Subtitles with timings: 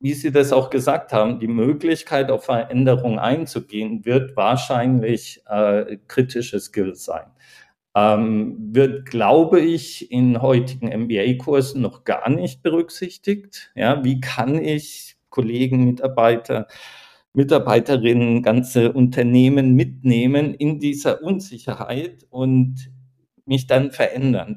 [0.00, 6.60] wie Sie das auch gesagt haben, die Möglichkeit auf Veränderung einzugehen, wird wahrscheinlich äh, kritische
[6.60, 7.26] Skills sein.
[7.94, 13.72] Ähm, wird, glaube ich, in heutigen MBA-Kursen noch gar nicht berücksichtigt.
[13.74, 16.66] Ja, wie kann ich Kollegen, Mitarbeiter,
[17.32, 22.90] Mitarbeiterinnen, ganze Unternehmen mitnehmen in dieser Unsicherheit und
[23.46, 24.56] mich dann verändern?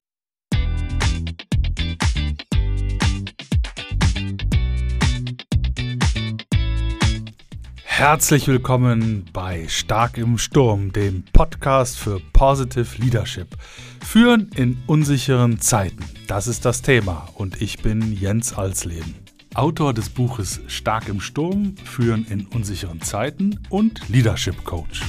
[8.00, 13.58] Herzlich willkommen bei Stark im Sturm, dem Podcast für Positive Leadership.
[14.02, 16.06] Führen in unsicheren Zeiten.
[16.26, 19.16] Das ist das Thema und ich bin Jens Alsleben.
[19.54, 25.02] Autor des Buches Stark im Sturm, Führen in unsicheren Zeiten und Leadership Coach.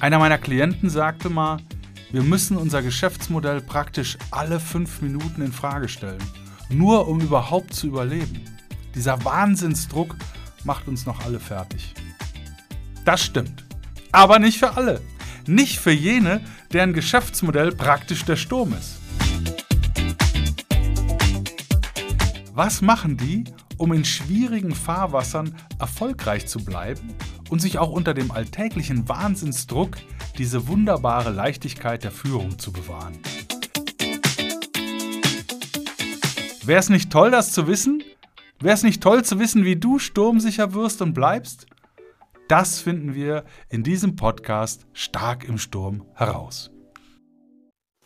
[0.00, 1.58] Einer meiner Klienten sagte mal,
[2.10, 6.18] wir müssen unser Geschäftsmodell praktisch alle fünf Minuten in Frage stellen
[6.70, 8.44] nur um überhaupt zu überleben.
[8.94, 10.16] Dieser Wahnsinnsdruck
[10.64, 11.94] macht uns noch alle fertig.
[13.04, 13.64] Das stimmt.
[14.12, 15.00] Aber nicht für alle.
[15.46, 18.98] Nicht für jene, deren Geschäftsmodell praktisch der Sturm ist.
[22.52, 23.44] Was machen die,
[23.76, 27.14] um in schwierigen Fahrwassern erfolgreich zu bleiben
[27.50, 29.96] und sich auch unter dem alltäglichen Wahnsinnsdruck
[30.36, 33.18] diese wunderbare Leichtigkeit der Führung zu bewahren?
[36.68, 38.02] Wäre es nicht toll, das zu wissen?
[38.60, 41.66] Wäre es nicht toll zu wissen, wie du sturmsicher wirst und bleibst?
[42.46, 46.70] Das finden wir in diesem Podcast Stark im Sturm heraus.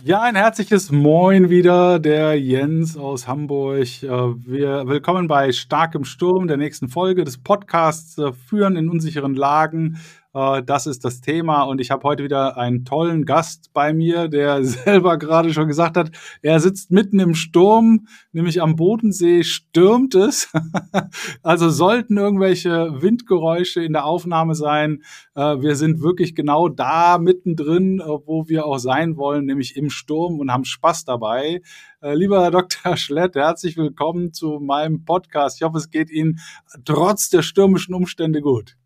[0.04, 4.02] Ja, ein herzliches Moin wieder, der Jens aus Hamburg.
[4.04, 8.88] Äh, wir willkommen bei Stark im Sturm, der nächsten Folge des Podcasts äh, Führen in
[8.88, 9.98] unsicheren Lagen.
[10.34, 14.28] Äh, das ist das Thema und ich habe heute wieder einen tollen Gast bei mir,
[14.28, 16.10] der selber gerade schon gesagt hat,
[16.42, 20.50] er sitzt mitten im Sturm, nämlich am Bodensee stürmt es.
[21.42, 25.02] also sollten irgendwelche Windgeräusche in der Aufnahme sein.
[25.34, 29.90] Äh, wir sind wirklich genau da mittendrin, äh, wo wir auch sein wollen, nämlich im
[29.90, 31.60] Sturm und haben Spaß dabei.
[32.04, 32.96] Lieber Herr Dr.
[32.96, 35.58] Schlett, herzlich willkommen zu meinem Podcast.
[35.58, 36.40] Ich hoffe, es geht Ihnen
[36.84, 38.76] trotz der stürmischen Umstände gut.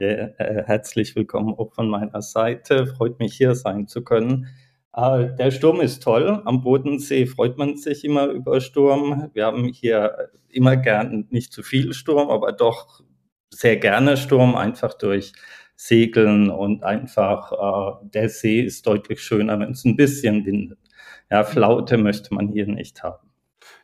[0.00, 0.30] Äh,
[0.66, 2.86] herzlich willkommen auch von meiner Seite.
[2.86, 4.48] Freut mich hier sein zu können.
[4.92, 6.42] Äh, der Sturm ist toll.
[6.44, 9.30] Am Bodensee freut man sich immer über Sturm.
[9.34, 13.02] Wir haben hier immer gern nicht zu viel Sturm, aber doch
[13.50, 15.32] sehr gerne Sturm, einfach durch
[15.76, 17.52] Segeln und einfach
[18.02, 20.80] äh, der See ist deutlich schöner, wenn es ein bisschen windet.
[21.30, 23.30] Ja, Flaute möchte man hier nicht haben.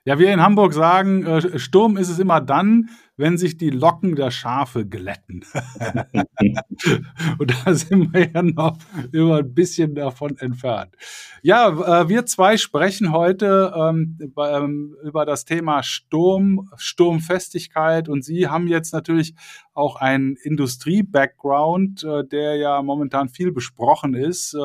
[0.04, 2.88] Ja, wir in Hamburg sagen, äh, Sturm ist es immer dann,
[3.20, 5.44] wenn sich die Locken der Schafe glätten.
[7.38, 8.78] und da sind wir ja noch
[9.12, 10.96] immer ein bisschen davon entfernt.
[11.42, 11.68] Ja,
[12.02, 18.68] äh, wir zwei sprechen heute ähm, ähm, über das Thema Sturm, Sturmfestigkeit und Sie haben
[18.68, 19.34] jetzt natürlich
[19.74, 24.56] auch einen Industrie-Background, äh, der ja momentan viel besprochen ist,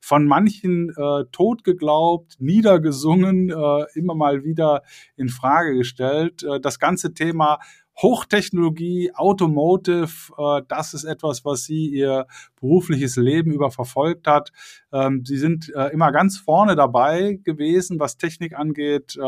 [0.00, 3.52] von manchen äh, tot geglaubt, niedergesungen,
[3.94, 4.79] immer mal wieder
[5.16, 6.42] in Frage gestellt.
[6.42, 7.58] Äh, das ganze Thema
[8.00, 12.26] Hochtechnologie, Automotive, äh, das ist etwas, was sie ihr
[12.58, 14.52] berufliches Leben über verfolgt hat.
[14.90, 19.18] Ähm, sie sind äh, immer ganz vorne dabei gewesen, was Technik angeht,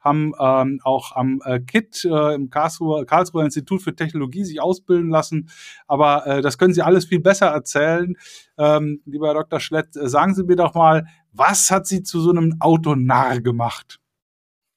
[0.00, 5.48] haben ähm, auch am KIT im Karlsruher, Karlsruher Institut für Technologie sich ausbilden lassen.
[5.86, 8.16] Aber das können Sie alles viel besser erzählen.
[8.58, 9.60] Ähm, lieber Herr Dr.
[9.60, 13.99] Schlett, sagen Sie mir doch mal, was hat Sie zu so einem Autonarr gemacht?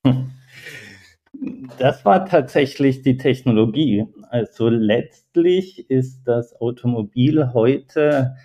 [1.77, 4.05] Das war tatsächlich die Technologie.
[4.29, 8.35] Also letztlich ist das Automobil heute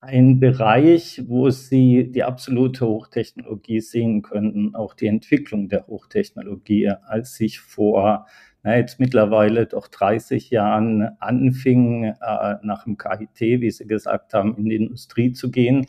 [0.00, 7.36] ein Bereich, wo Sie die absolute Hochtechnologie sehen könnten, auch die Entwicklung der Hochtechnologie, als
[7.36, 8.26] sich vor
[8.64, 14.56] na, jetzt mittlerweile doch 30 Jahren anfing, äh, nach dem KIT, wie Sie gesagt haben,
[14.56, 15.86] in die Industrie zu gehen,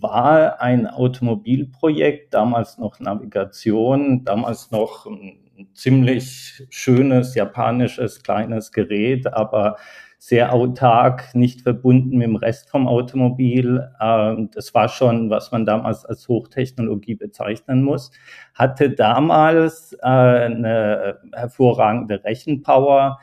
[0.00, 5.38] war ein Automobilprojekt, damals noch Navigation, damals noch ein
[5.72, 9.76] ziemlich schönes japanisches kleines Gerät, aber
[10.18, 13.90] sehr autark, nicht verbunden mit dem Rest vom Automobil.
[14.00, 18.10] Ähm, das war schon, was man damals als Hochtechnologie bezeichnen muss.
[18.54, 23.18] Hatte damals äh, eine hervorragende Rechenpower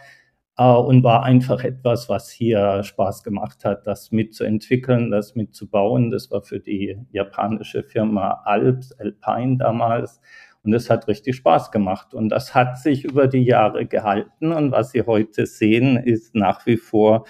[0.69, 6.11] und war einfach etwas, was hier Spaß gemacht hat, das mitzuentwickeln, das mitzubauen.
[6.11, 10.21] Das war für die japanische Firma Alps, Alpine damals
[10.63, 12.13] und es hat richtig Spaß gemacht.
[12.13, 14.51] Und das hat sich über die Jahre gehalten.
[14.51, 17.25] Und was Sie heute sehen, ist nach wie vor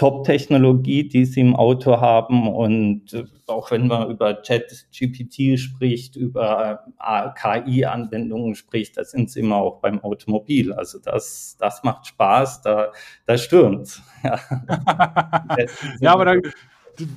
[0.00, 2.48] Top-Technologie, die sie im Auto haben.
[2.48, 9.40] Und äh, auch wenn man über Chat-GPT spricht, über äh, KI-Anwendungen spricht, da sind sie
[9.40, 10.72] immer auch beim Automobil.
[10.72, 12.92] Also das, das macht Spaß, da,
[13.26, 14.02] da stürmt.
[14.22, 14.38] Ja,
[16.00, 16.34] ja aber da,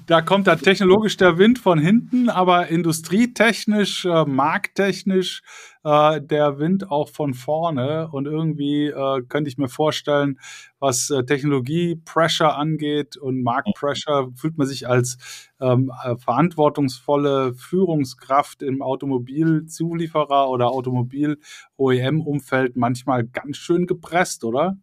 [0.07, 5.41] da kommt da technologisch der Wind von hinten, aber industrietechnisch, äh, markttechnisch
[5.83, 8.09] äh, der Wind auch von vorne.
[8.11, 10.39] Und irgendwie äh, könnte ich mir vorstellen,
[10.79, 15.17] was äh, Technologie-Pressure angeht und Marktpressure, fühlt man sich als
[15.59, 24.77] ähm, äh, verantwortungsvolle Führungskraft im Automobilzulieferer oder Automobil-OEM-Umfeld manchmal ganz schön gepresst, oder?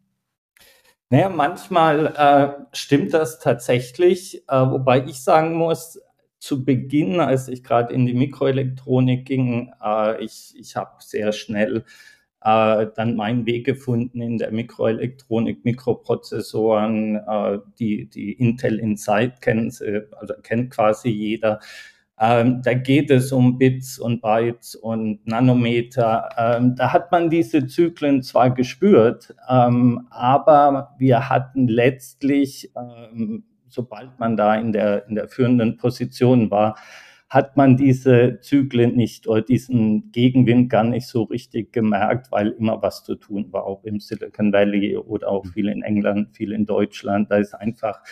[1.13, 6.01] Naja, manchmal äh, stimmt das tatsächlich, äh, wobei ich sagen muss,
[6.39, 11.85] zu Beginn, als ich gerade in die Mikroelektronik ging, äh, ich, ich habe sehr schnell
[12.43, 19.67] äh, dann meinen Weg gefunden in der Mikroelektronik, Mikroprozessoren, äh, die, die Intel Insight kennen,
[20.17, 21.59] also kennt quasi jeder.
[22.21, 26.29] Ähm, da geht es um Bits und Bytes und Nanometer.
[26.37, 34.19] Ähm, da hat man diese Zyklen zwar gespürt, ähm, aber wir hatten letztlich, ähm, sobald
[34.19, 36.77] man da in der, in der führenden Position war,
[37.31, 42.83] hat man diese Zyklen nicht oder diesen Gegenwind gar nicht so richtig gemerkt, weil immer
[42.83, 46.67] was zu tun war, auch im Silicon Valley oder auch viel in England, viel in
[46.67, 47.31] Deutschland.
[47.31, 48.03] Da ist einfach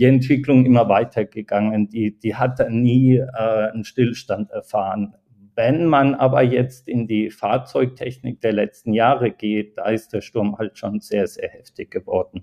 [0.00, 1.88] die Entwicklung immer weitergegangen.
[1.88, 3.26] Die, die hat nie äh,
[3.70, 5.14] einen Stillstand erfahren.
[5.54, 10.56] Wenn man aber jetzt in die Fahrzeugtechnik der letzten Jahre geht, da ist der Sturm
[10.56, 12.40] halt schon sehr, sehr heftig geworden.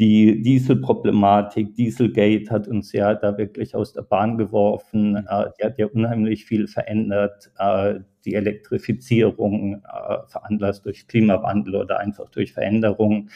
[0.00, 5.14] Die Dieselproblematik, Dieselgate hat uns ja da wirklich aus der Bahn geworfen.
[5.28, 7.52] Äh, die hat ja unheimlich viel verändert.
[7.58, 13.30] Äh, die Elektrifizierung äh, veranlasst durch Klimawandel oder einfach durch Veränderungen.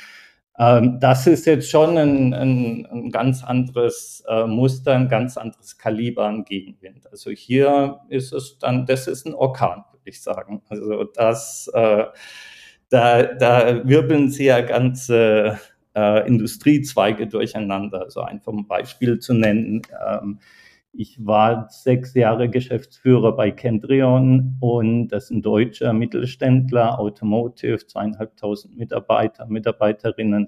[0.58, 5.76] Ähm, das ist jetzt schon ein, ein, ein ganz anderes äh, Muster, ein ganz anderes
[5.76, 7.10] Kaliber an Gegenwind.
[7.10, 10.62] Also hier ist es dann, das ist ein Orkan, würde ich sagen.
[10.68, 12.04] Also das, äh,
[12.88, 15.58] da, da wirbeln sie ja ganze
[15.94, 18.02] äh, Industriezweige durcheinander.
[18.02, 19.82] Also einfach ein Beispiel zu nennen.
[20.06, 20.38] Ähm,
[20.98, 28.76] ich war sechs Jahre Geschäftsführer bei Kendrion und das ist ein deutscher Mittelständler, Automotive, zweieinhalbtausend
[28.76, 30.46] Mitarbeiter, Mitarbeiterinnen,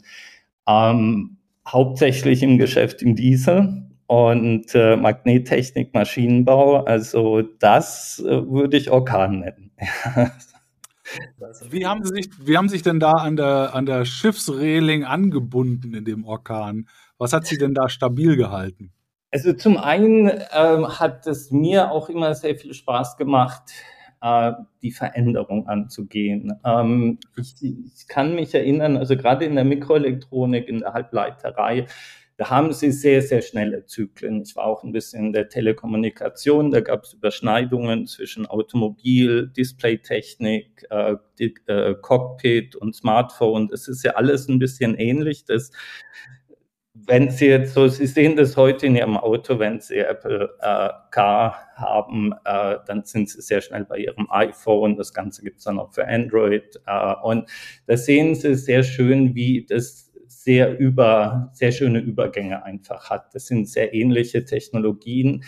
[0.66, 1.36] ähm,
[1.66, 6.84] hauptsächlich im Geschäft im Diesel und äh, Magnettechnik, Maschinenbau.
[6.84, 9.70] Also das äh, würde ich Orkan nennen.
[11.70, 15.04] wie, haben Sie sich, wie haben Sie sich denn da an der, an der Schiffsreling
[15.04, 16.88] angebunden in dem Orkan?
[17.18, 18.92] Was hat Sie denn da stabil gehalten?
[19.30, 23.62] Also zum einen ähm, hat es mir auch immer sehr viel Spaß gemacht,
[24.22, 24.52] äh,
[24.82, 26.58] die Veränderung anzugehen.
[26.64, 31.86] Ähm, ich, ich, kann mich erinnern, also gerade in der Mikroelektronik, in der Halbleiterei,
[32.38, 34.42] da haben sie sehr, sehr schnelle Zyklen.
[34.42, 40.86] Ich war auch ein bisschen in der Telekommunikation, da gab es Überschneidungen zwischen Automobil, Displaytechnik,
[40.88, 41.16] äh,
[41.66, 43.68] äh, Cockpit und Smartphone.
[43.72, 45.46] Es ist ja alles ein bisschen ähnlich.
[45.46, 45.72] Das
[47.06, 50.88] wenn Sie jetzt so, Sie sehen das heute in Ihrem Auto, wenn Sie Apple äh,
[51.10, 54.96] Car haben, äh, dann sind Sie sehr schnell bei Ihrem iPhone.
[54.96, 56.80] Das Ganze gibt es dann auch für Android.
[56.86, 57.50] Äh, und
[57.86, 63.34] da sehen Sie sehr schön, wie das sehr über, sehr schöne Übergänge einfach hat.
[63.34, 65.44] Das sind sehr ähnliche Technologien.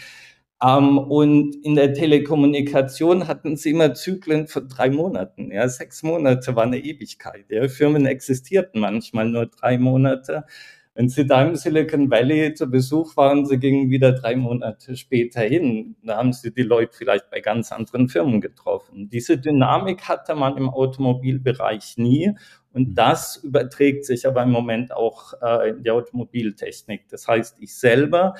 [0.63, 5.51] Um, ähm, und in der Telekommunikation hatten sie immer Zyklen von drei Monaten.
[5.51, 7.47] Ja, sechs Monate war eine Ewigkeit.
[7.49, 7.67] Ja.
[7.67, 10.45] Firmen existierten manchmal nur drei Monate.
[10.95, 15.41] Wenn Sie da im Silicon Valley zu Besuch waren, Sie gingen wieder drei Monate später
[15.41, 15.95] hin.
[16.03, 19.09] Da haben Sie die Leute vielleicht bei ganz anderen Firmen getroffen.
[19.09, 22.33] Diese Dynamik hatte man im Automobilbereich nie.
[22.73, 22.95] Und mhm.
[22.97, 27.09] das überträgt sich aber im Moment auch äh, in die Automobiltechnik.
[27.09, 28.35] Das heißt, ich selber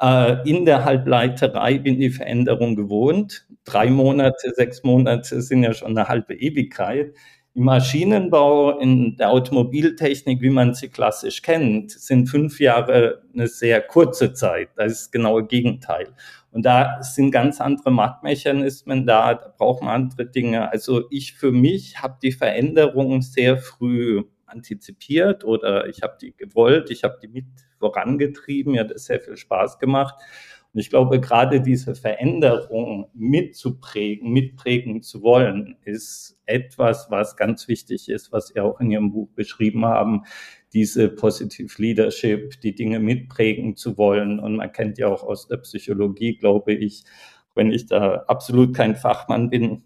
[0.00, 3.46] äh, in der Halbleiterei bin die Veränderung gewohnt.
[3.64, 7.14] Drei Monate, sechs Monate sind ja schon eine halbe Ewigkeit.
[7.54, 13.80] Im Maschinenbau, in der Automobiltechnik, wie man sie klassisch kennt, sind fünf Jahre eine sehr
[13.82, 14.68] kurze Zeit.
[14.76, 16.14] Das ist genau das Gegenteil.
[16.52, 20.70] Und da sind ganz andere Marktmechanismen da, da braucht man andere Dinge.
[20.70, 26.90] Also ich für mich habe die Veränderungen sehr früh antizipiert oder ich habe die gewollt,
[26.90, 27.46] ich habe die mit
[27.78, 30.14] vorangetrieben, mir hat das sehr viel Spaß gemacht.
[30.72, 38.08] Und ich glaube, gerade diese Veränderung mitzuprägen, mitprägen zu wollen, ist etwas, was ganz wichtig
[38.08, 40.22] ist, was Sie auch in Ihrem Buch beschrieben haben,
[40.72, 44.38] diese Positive Leadership, die Dinge mitprägen zu wollen.
[44.38, 47.04] Und man kennt ja auch aus der Psychologie, glaube ich,
[47.56, 49.82] wenn ich da absolut kein Fachmann bin,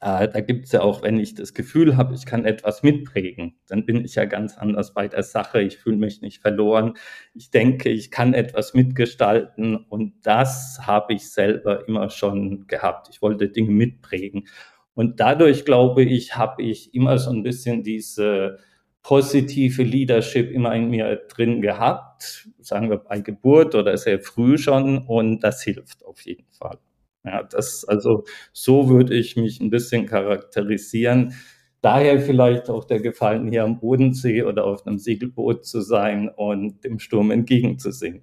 [0.00, 3.56] äh, da gibt es ja auch, wenn ich das Gefühl habe, ich kann etwas mitprägen,
[3.66, 5.60] dann bin ich ja ganz anders bei der Sache.
[5.62, 6.94] Ich fühle mich nicht verloren.
[7.34, 13.08] Ich denke, ich kann etwas mitgestalten und das habe ich selber immer schon gehabt.
[13.10, 14.46] Ich wollte Dinge mitprägen.
[14.94, 18.58] Und dadurch, glaube ich, habe ich immer so ein bisschen diese
[19.02, 24.98] positive Leadership immer in mir drin gehabt, sagen wir bei Geburt oder sehr früh schon
[24.98, 26.78] und das hilft auf jeden Fall.
[27.24, 31.34] Ja, das, also so würde ich mich ein bisschen charakterisieren.
[31.80, 36.84] Daher vielleicht auch der Gefallen, hier am Bodensee oder auf einem Segelboot zu sein und
[36.84, 38.22] dem Sturm entgegenzusehen.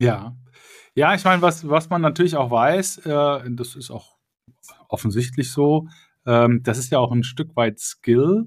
[0.00, 0.36] Ja.
[0.94, 4.16] Ja, ich meine, was, was man natürlich auch weiß, äh, das ist auch
[4.88, 5.88] offensichtlich so,
[6.24, 8.46] ähm, das ist ja auch ein Stück weit Skill.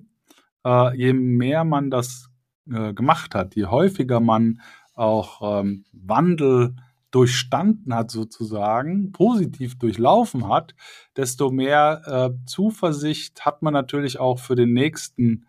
[0.66, 2.30] Äh, je mehr man das
[2.72, 4.62] äh, gemacht hat, je häufiger man
[4.94, 6.76] auch ähm, Wandel
[7.12, 10.76] durchstanden hat, sozusagen, positiv durchlaufen hat,
[11.16, 15.46] desto mehr äh, Zuversicht hat man natürlich auch für den nächsten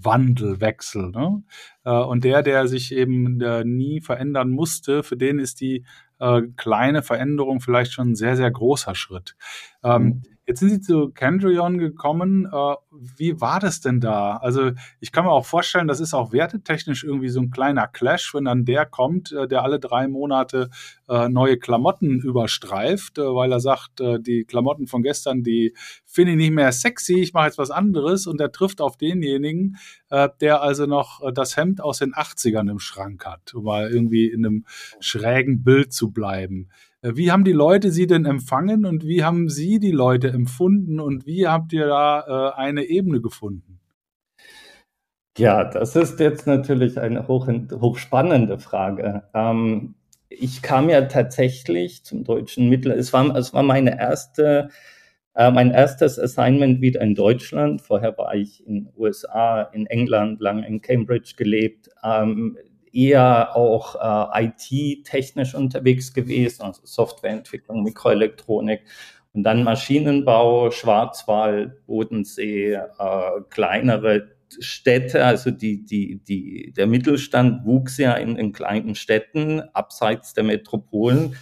[0.00, 1.10] Wandelwechsel.
[1.10, 1.42] Ne?
[1.84, 5.84] Äh, und der, der sich eben äh, nie verändern musste, für den ist die
[6.20, 9.36] äh, kleine Veränderung vielleicht schon ein sehr, sehr großer Schritt.
[9.82, 10.22] Ähm, mhm.
[10.46, 12.46] Jetzt sind Sie zu Kendrion gekommen.
[12.52, 14.36] Äh, wie war das denn da?
[14.36, 18.34] Also ich kann mir auch vorstellen, das ist auch wertetechnisch irgendwie so ein kleiner Clash,
[18.34, 20.68] wenn dann der kommt, äh, der alle drei Monate
[21.08, 25.74] äh, neue Klamotten überstreift, weil er sagt, die Klamotten von gestern, die
[26.04, 29.76] finde ich nicht mehr sexy, ich mache jetzt was anderes und der trifft auf denjenigen,
[30.10, 34.44] der also noch das Hemd aus den 80ern im Schrank hat, um mal irgendwie in
[34.44, 34.64] einem
[35.00, 36.68] schrägen Bild zu bleiben.
[37.04, 41.00] Äh, wie haben die Leute Sie denn empfangen und wie haben Sie die Leute empfunden
[41.00, 43.80] und wie habt ihr da äh, eine Ebene gefunden?
[45.36, 49.24] Ja, das ist jetzt natürlich eine hoch, hochspannende Frage.
[49.34, 49.96] Ähm,
[50.28, 52.92] ich kam ja tatsächlich zum deutschen Mittel.
[52.92, 54.68] Es war, es war meine erste,
[55.34, 57.82] äh, mein erstes Assignment wieder in Deutschland.
[57.82, 61.90] Vorher war ich in den USA, in England, lange in Cambridge gelebt.
[62.04, 62.56] Ähm,
[62.94, 68.82] eher auch äh, IT-technisch unterwegs gewesen, also Softwareentwicklung, Mikroelektronik
[69.32, 72.80] und dann Maschinenbau, Schwarzwald, Bodensee, äh,
[73.50, 80.34] kleinere Städte, also die, die, die, der Mittelstand wuchs ja in, in kleinen Städten abseits
[80.34, 81.36] der Metropolen.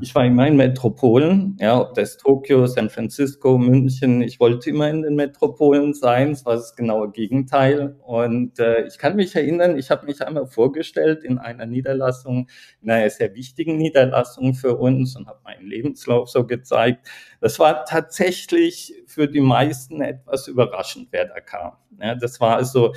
[0.00, 4.22] Ich war immer in Metropolen, ja, ob das Tokio, San Francisco, München.
[4.22, 6.30] Ich wollte immer in den Metropolen sein.
[6.30, 7.96] Es war das genaue Gegenteil.
[8.02, 12.48] Und äh, ich kann mich erinnern, ich habe mich einmal vorgestellt in einer Niederlassung,
[12.80, 17.06] in einer sehr wichtigen Niederlassung für uns und habe meinen Lebenslauf so gezeigt.
[17.40, 21.72] Das war tatsächlich für die meisten etwas überraschend, wer da kam.
[22.00, 22.94] Ja, das war also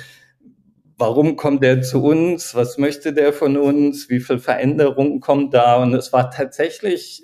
[0.98, 5.80] warum kommt er zu uns, was möchte der von uns, wie viel Veränderungen kommt da.
[5.80, 7.22] Und es war tatsächlich,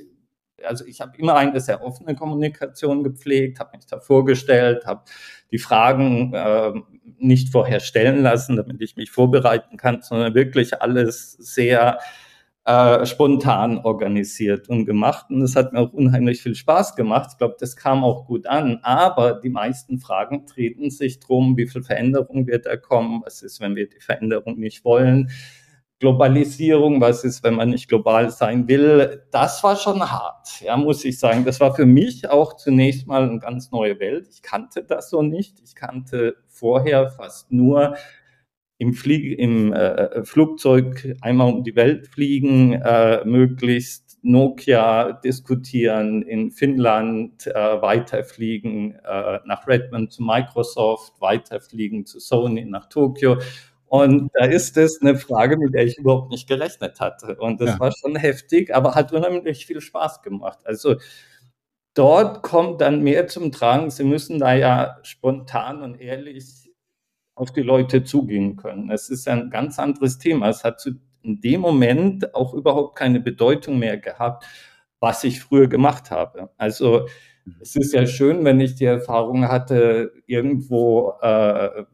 [0.62, 5.02] also ich habe immer eine sehr offene Kommunikation gepflegt, habe mich da vorgestellt, habe
[5.50, 6.72] die Fragen äh,
[7.18, 11.98] nicht vorher stellen lassen, damit ich mich vorbereiten kann, sondern wirklich alles sehr
[12.66, 15.26] äh, spontan organisiert und gemacht.
[15.28, 17.30] Und es hat mir auch unheimlich viel Spaß gemacht.
[17.32, 18.80] Ich glaube, das kam auch gut an.
[18.82, 23.22] Aber die meisten Fragen treten sich drum, wie viel Veränderung wird da kommen?
[23.24, 25.30] Was ist, wenn wir die Veränderung nicht wollen?
[26.00, 29.22] Globalisierung, was ist, wenn man nicht global sein will?
[29.30, 31.44] Das war schon hart, ja, muss ich sagen.
[31.44, 34.26] Das war für mich auch zunächst mal eine ganz neue Welt.
[34.30, 35.60] Ich kannte das so nicht.
[35.64, 37.94] Ich kannte vorher fast nur
[38.78, 46.50] im, Flieg im äh, Flugzeug einmal um die Welt fliegen, äh, möglichst Nokia diskutieren, in
[46.50, 53.38] Finnland äh, weiterfliegen, äh, nach Redmond zu Microsoft, weiterfliegen zu Sony nach Tokio.
[53.86, 57.36] Und da ist es eine Frage, mit der ich überhaupt nicht gerechnet hatte.
[57.36, 57.80] Und das ja.
[57.80, 60.58] war schon heftig, aber hat unheimlich viel Spaß gemacht.
[60.64, 60.96] Also
[61.92, 63.90] dort kommt dann mehr zum Tragen.
[63.90, 66.63] Sie müssen da ja spontan und ehrlich
[67.34, 68.90] auf die Leute zugehen können.
[68.90, 70.48] Es ist ein ganz anderes Thema.
[70.48, 70.84] Es hat
[71.22, 74.44] in dem Moment auch überhaupt keine Bedeutung mehr gehabt,
[75.00, 76.50] was ich früher gemacht habe.
[76.56, 77.06] Also
[77.60, 81.84] es ist ja schön, wenn ich die Erfahrung hatte, irgendwo äh,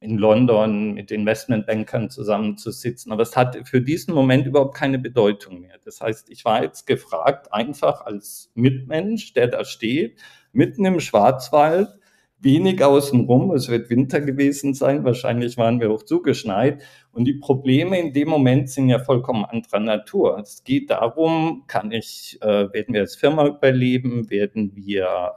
[0.00, 3.12] in London mit Investmentbankern zusammenzusitzen.
[3.12, 5.78] Aber es hat für diesen Moment überhaupt keine Bedeutung mehr.
[5.84, 10.18] Das heißt, ich war jetzt gefragt, einfach als Mitmensch, der da steht,
[10.52, 11.88] mitten im Schwarzwald,
[12.40, 13.52] wenig außenrum.
[13.52, 15.04] Es wird Winter gewesen sein.
[15.04, 16.82] Wahrscheinlich waren wir auch zugeschneit.
[17.12, 20.38] Und die Probleme in dem Moment sind ja vollkommen anderer Natur.
[20.38, 24.30] Es geht darum, kann ich, äh, werden wir als Firma überleben?
[24.30, 25.32] Werden wir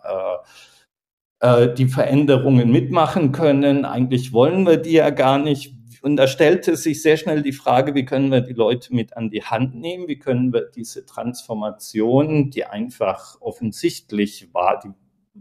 [1.42, 3.86] äh, äh, die Veränderungen mitmachen können?
[3.86, 5.74] Eigentlich wollen wir die ja gar nicht.
[6.02, 9.30] Und da stellte sich sehr schnell die Frage, wie können wir die Leute mit an
[9.30, 10.08] die Hand nehmen?
[10.08, 14.92] Wie können wir diese Transformation, die einfach offensichtlich war, die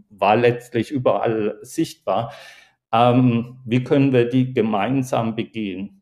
[0.09, 2.33] war letztlich überall sichtbar.
[2.91, 6.01] Ähm, wie können wir die gemeinsam begehen?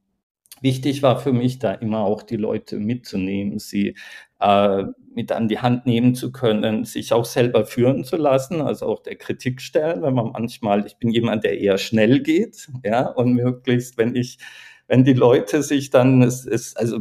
[0.62, 3.96] Wichtig war für mich da immer auch die Leute mitzunehmen, sie
[4.40, 8.88] äh, mit an die Hand nehmen zu können, sich auch selber führen zu lassen, also
[8.88, 13.08] auch der Kritik stellen, wenn man manchmal, ich bin jemand, der eher schnell geht, ja,
[13.08, 14.40] und möglichst, wenn ich,
[14.88, 17.00] wenn die Leute sich dann, es ist, also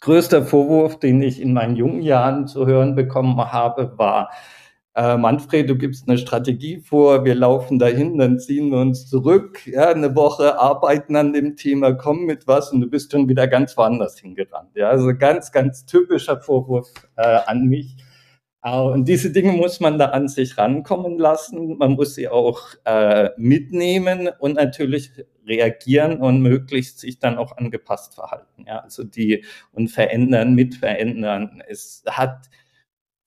[0.00, 4.30] größter Vorwurf, den ich in meinen jungen Jahren zu hören bekommen habe, war,
[4.94, 9.66] äh, Manfred, du gibst eine Strategie vor, wir laufen dahin, dann ziehen wir uns zurück,
[9.66, 13.48] ja, eine Woche arbeiten an dem Thema, kommen mit was und du bist schon wieder
[13.48, 14.70] ganz woanders hingerannt.
[14.74, 17.96] Ja, also ganz, ganz typischer Vorwurf äh, an mich.
[18.62, 21.78] Äh, und diese Dinge muss man da an sich rankommen lassen.
[21.78, 25.10] Man muss sie auch äh, mitnehmen und natürlich
[25.46, 28.64] reagieren und möglichst sich dann auch angepasst verhalten.
[28.66, 31.62] Ja, also die und verändern, mit verändern.
[31.66, 32.48] Es hat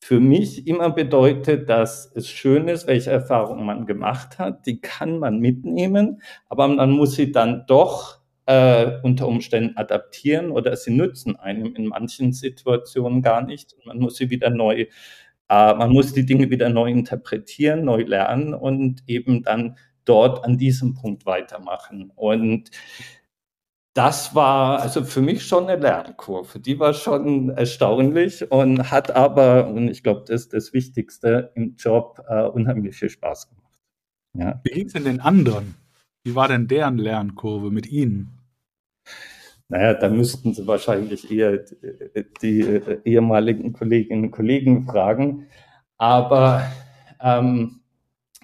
[0.06, 4.68] für mich immer bedeutet, dass es schön ist, welche Erfahrungen man gemacht hat.
[4.68, 10.76] Die kann man mitnehmen, aber man muss sie dann doch äh, unter Umständen adaptieren oder
[10.76, 13.76] sie nützen einem in manchen Situationen gar nicht.
[13.84, 18.54] Man muss sie wieder neu, äh, man muss die Dinge wieder neu interpretieren, neu lernen
[18.54, 22.12] und eben dann dort an diesem Punkt weitermachen.
[22.16, 22.70] Und
[23.96, 26.60] das war also für mich schon eine Lernkurve.
[26.60, 31.76] Die war schon erstaunlich und hat aber, und ich glaube, das ist das Wichtigste im
[31.78, 33.72] Job, äh, unheimlich viel Spaß gemacht.
[34.34, 34.60] Ja.
[34.66, 35.76] Wie ging es denn den anderen?
[36.26, 38.38] Wie war denn deren Lernkurve mit Ihnen?
[39.70, 41.64] Naja, da müssten Sie wahrscheinlich eher
[42.42, 45.48] die ehemaligen Kolleginnen und Kollegen fragen.
[45.98, 46.70] Aber
[47.22, 47.80] ähm,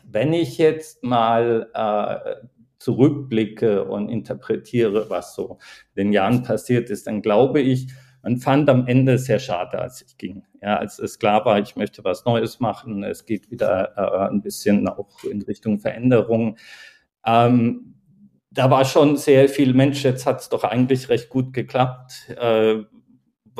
[0.05, 2.47] wenn ich jetzt mal äh,
[2.81, 5.59] zurückblicke und interpretiere, was so
[5.93, 7.87] in den Jahren passiert ist, dann glaube ich,
[8.23, 10.43] man fand am Ende sehr schade, als ich ging.
[10.61, 14.41] Ja, als es klar war, ich möchte was Neues machen, es geht wieder äh, ein
[14.41, 16.57] bisschen auch in Richtung Veränderung.
[17.25, 17.95] Ähm,
[18.49, 22.29] da war schon sehr viel Mensch, jetzt hat es doch eigentlich recht gut geklappt.
[22.29, 22.83] Äh,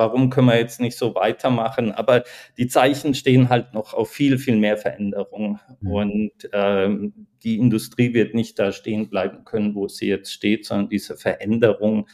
[0.02, 1.92] warum können wir jetzt nicht so weitermachen?
[1.92, 2.24] Aber
[2.58, 5.60] die Zeichen stehen halt noch auf viel, viel mehr Veränderung.
[5.80, 5.92] Mhm.
[5.92, 10.90] Und ähm, die Industrie wird nicht da stehen bleiben können, wo sie jetzt steht, sondern
[10.90, 12.08] diese Veränderung,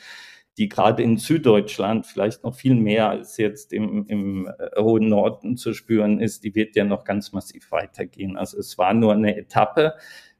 [0.58, 5.56] die gerade in Süddeutschland vielleicht noch viel mehr als jetzt im, im äh, hohen Norden
[5.56, 8.36] zu spüren ist, die wird ja noch ganz massiv weitergehen.
[8.36, 9.94] Also es war nur eine Etappe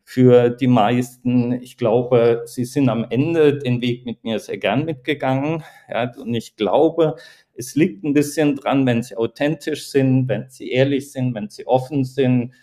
[0.10, 1.52] für die meisten.
[1.62, 5.66] Ich glaube, sie sind am Ende den Weg mit mir sehr gern mitgegangen.
[5.90, 7.18] Ja, und ich glaube,
[7.56, 11.68] es liegt ein bisschen dran, wenn sie authentisch sind, wenn sie ehrlich sind, wenn sie
[11.68, 12.54] offen sind.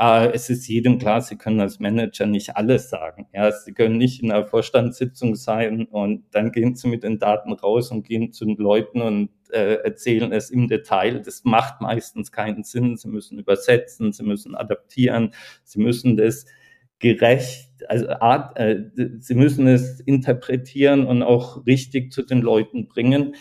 [0.00, 3.28] Äh, es ist jedem klar, sie können als Manager nicht alles sagen.
[3.32, 7.52] Ja, sie können nicht in einer Vorstandssitzung sein und dann gehen sie mit den Daten
[7.52, 11.20] raus und gehen zu den Leuten und äh, erzählen es im Detail.
[11.20, 12.96] Das macht meistens keinen Sinn.
[12.96, 16.46] Sie müssen übersetzen, sie müssen adaptieren, sie müssen das
[17.00, 18.84] gerecht, also Art, äh,
[19.18, 23.34] sie müssen es interpretieren und auch richtig zu den Leuten bringen.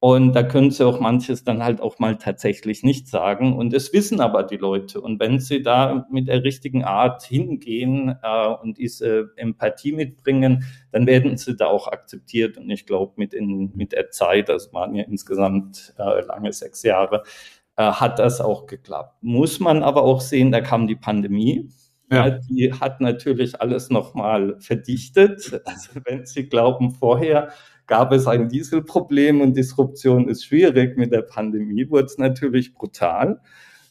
[0.00, 3.56] Und da können sie auch manches dann halt auch mal tatsächlich nicht sagen.
[3.56, 5.00] Und es wissen aber die Leute.
[5.00, 11.06] Und wenn sie da mit der richtigen Art hingehen äh, und diese Empathie mitbringen, dann
[11.06, 12.58] werden sie da auch akzeptiert.
[12.58, 17.22] Und ich glaube, mit, mit der Zeit, das waren ja insgesamt äh, lange sechs Jahre,
[17.76, 19.22] äh, hat das auch geklappt.
[19.22, 21.68] Muss man aber auch sehen, da kam die Pandemie.
[22.12, 22.30] Ja.
[22.30, 25.62] Die hat natürlich alles nochmal verdichtet.
[25.64, 27.50] Also wenn Sie glauben, vorher
[27.86, 33.40] gab es ein Dieselproblem und Disruption ist schwierig, mit der Pandemie wurde es natürlich brutal.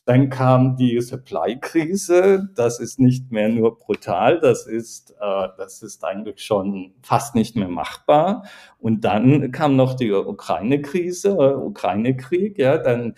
[0.05, 2.49] Dann kam die Supply-Krise.
[2.55, 7.55] Das ist nicht mehr nur brutal, das ist, äh, das ist eigentlich schon fast nicht
[7.55, 8.43] mehr machbar.
[8.79, 12.57] Und dann kam noch die Ukraine-Krise, äh, Ukraine-Krieg.
[12.57, 13.13] Ja, dann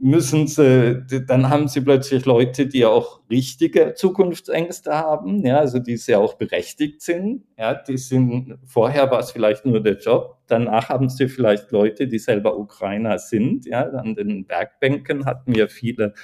[0.00, 5.96] müssen sie, dann haben sie plötzlich Leute, die auch richtige Zukunftsängste haben, ja, also die
[5.96, 10.88] sehr auch berechtigt sind, ja, die sind, vorher war es vielleicht nur der Job, danach
[10.88, 16.14] haben sie vielleicht Leute, die selber Ukrainer sind, ja, an den Werkbänken hatten wir viele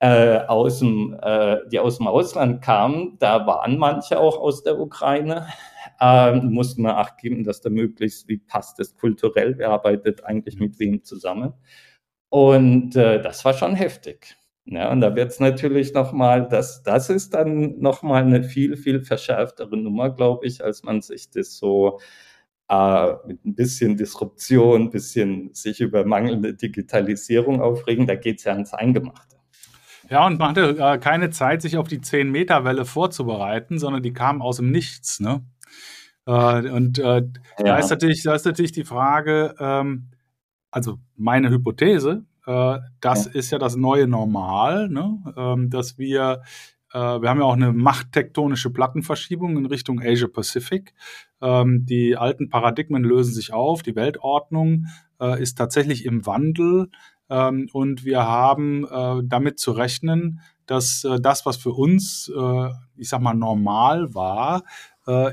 [0.00, 4.78] äh, aus dem, äh, die aus dem Ausland kamen, da waren manche auch aus der
[4.78, 5.46] Ukraine,
[6.00, 10.58] ähm, mussten wir Acht geben, dass da möglichst, wie passt es kulturell, wer arbeitet eigentlich
[10.58, 11.54] mit wem zusammen.
[12.28, 14.36] Und äh, das war schon heftig.
[14.64, 19.00] Ja, und da wird es natürlich nochmal, das, das ist dann nochmal eine viel, viel
[19.00, 22.00] verschärftere Nummer, glaube ich, als man sich das so
[22.68, 28.08] äh, mit ein bisschen Disruption, ein bisschen sich über mangelnde Digitalisierung aufregen.
[28.08, 29.36] Da geht es ja ans Eingemachte.
[30.10, 34.42] Ja, und man hatte äh, keine Zeit, sich auf die 10-Meter-Welle vorzubereiten, sondern die kam
[34.42, 35.20] aus dem Nichts.
[35.20, 35.44] Ne?
[36.26, 37.22] Äh, und äh, ja.
[37.58, 40.10] da, ist natürlich, da ist natürlich die Frage, ähm,
[40.70, 43.32] also meine Hypothese, Äh, das ja.
[43.32, 45.18] ist ja das neue Normal, ne?
[45.36, 46.42] ähm, dass wir
[46.92, 50.94] äh, wir haben ja auch eine machttektonische Plattenverschiebung in Richtung Asia Pacific.
[51.42, 54.86] Ähm, die alten Paradigmen lösen sich auf, die Weltordnung
[55.20, 56.88] äh, ist tatsächlich im Wandel
[57.28, 62.68] ähm, und wir haben äh, damit zu rechnen, dass äh, das, was für uns, äh,
[62.96, 64.62] ich sag mal, normal war,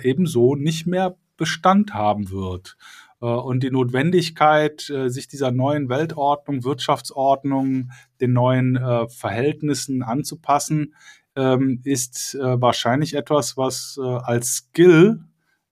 [0.04, 2.78] ebenso nicht mehr Bestand haben wird.
[3.24, 10.94] Äh, und die Notwendigkeit, äh, sich dieser neuen Weltordnung, Wirtschaftsordnung, den neuen äh, Verhältnissen anzupassen,
[11.36, 15.24] ähm, ist wahrscheinlich etwas, was als Skill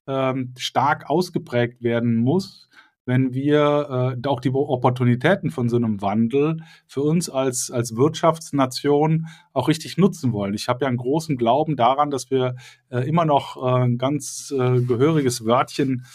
[0.07, 2.67] ähm, stark ausgeprägt werden muss,
[3.05, 9.67] wenn wir auch die Opportunitäten von so einem Wandel für uns als, als Wirtschaftsnation auch
[9.67, 10.55] richtig nutzen wollen.
[10.55, 12.55] Ich habe ja einen großen Glauben daran, dass wir
[12.89, 16.05] immer noch ein ganz gehöriges Wörtchen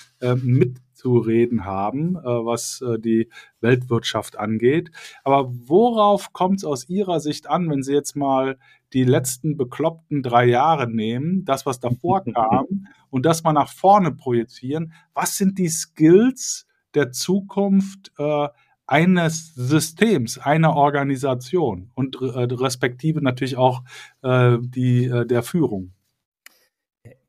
[1.06, 3.28] äh, mitzureden haben, äh, was äh, die
[3.60, 4.90] Weltwirtschaft angeht.
[5.24, 8.58] Aber worauf kommt es aus Ihrer Sicht an, wenn Sie jetzt mal
[8.92, 14.12] die letzten bekloppten drei Jahre nehmen, das, was davor kam, und das mal nach vorne
[14.12, 14.92] projizieren?
[15.14, 18.48] Was sind die Skills, der Zukunft äh,
[18.86, 23.82] eines Systems, einer Organisation und äh, respektive natürlich auch
[24.22, 25.92] äh, die, äh, der Führung.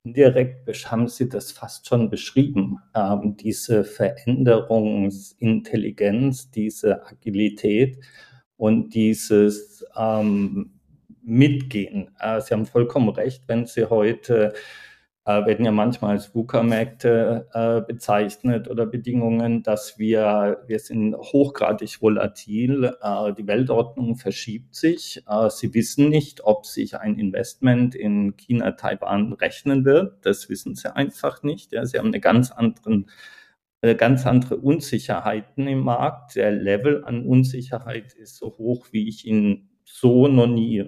[0.08, 8.00] Indirekt haben Sie das fast schon beschrieben, ähm, diese Veränderungsintelligenz, diese Agilität
[8.56, 10.80] und dieses ähm,
[11.24, 12.12] Mitgehen.
[12.20, 14.54] Äh, Sie haben vollkommen recht, wenn Sie heute
[15.28, 22.02] äh, werden ja manchmal als VUCA-Märkte äh, bezeichnet oder Bedingungen, dass wir, wir sind hochgradig
[22.02, 25.22] volatil, äh, die Weltordnung verschiebt sich.
[25.28, 30.26] Äh, Sie wissen nicht, ob sich ein Investment in China, Taiwan rechnen wird.
[30.26, 31.74] Das wissen Sie einfach nicht.
[31.74, 33.10] Ja, Sie haben eine ganz anderen
[33.82, 36.38] äh, ganz andere Unsicherheiten im Markt.
[36.38, 40.86] Der Level an Unsicherheit ist so hoch, wie ich ihn so noch nie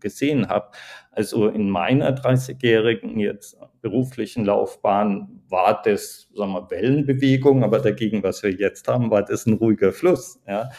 [0.00, 0.70] gesehen habe.
[1.12, 8.42] Also in meiner 30-jährigen jetzt beruflichen Laufbahn war das, sagen wir, Wellenbewegung, aber dagegen, was
[8.42, 10.40] wir jetzt haben, war das ein ruhiger Fluss.
[10.48, 10.70] Ja.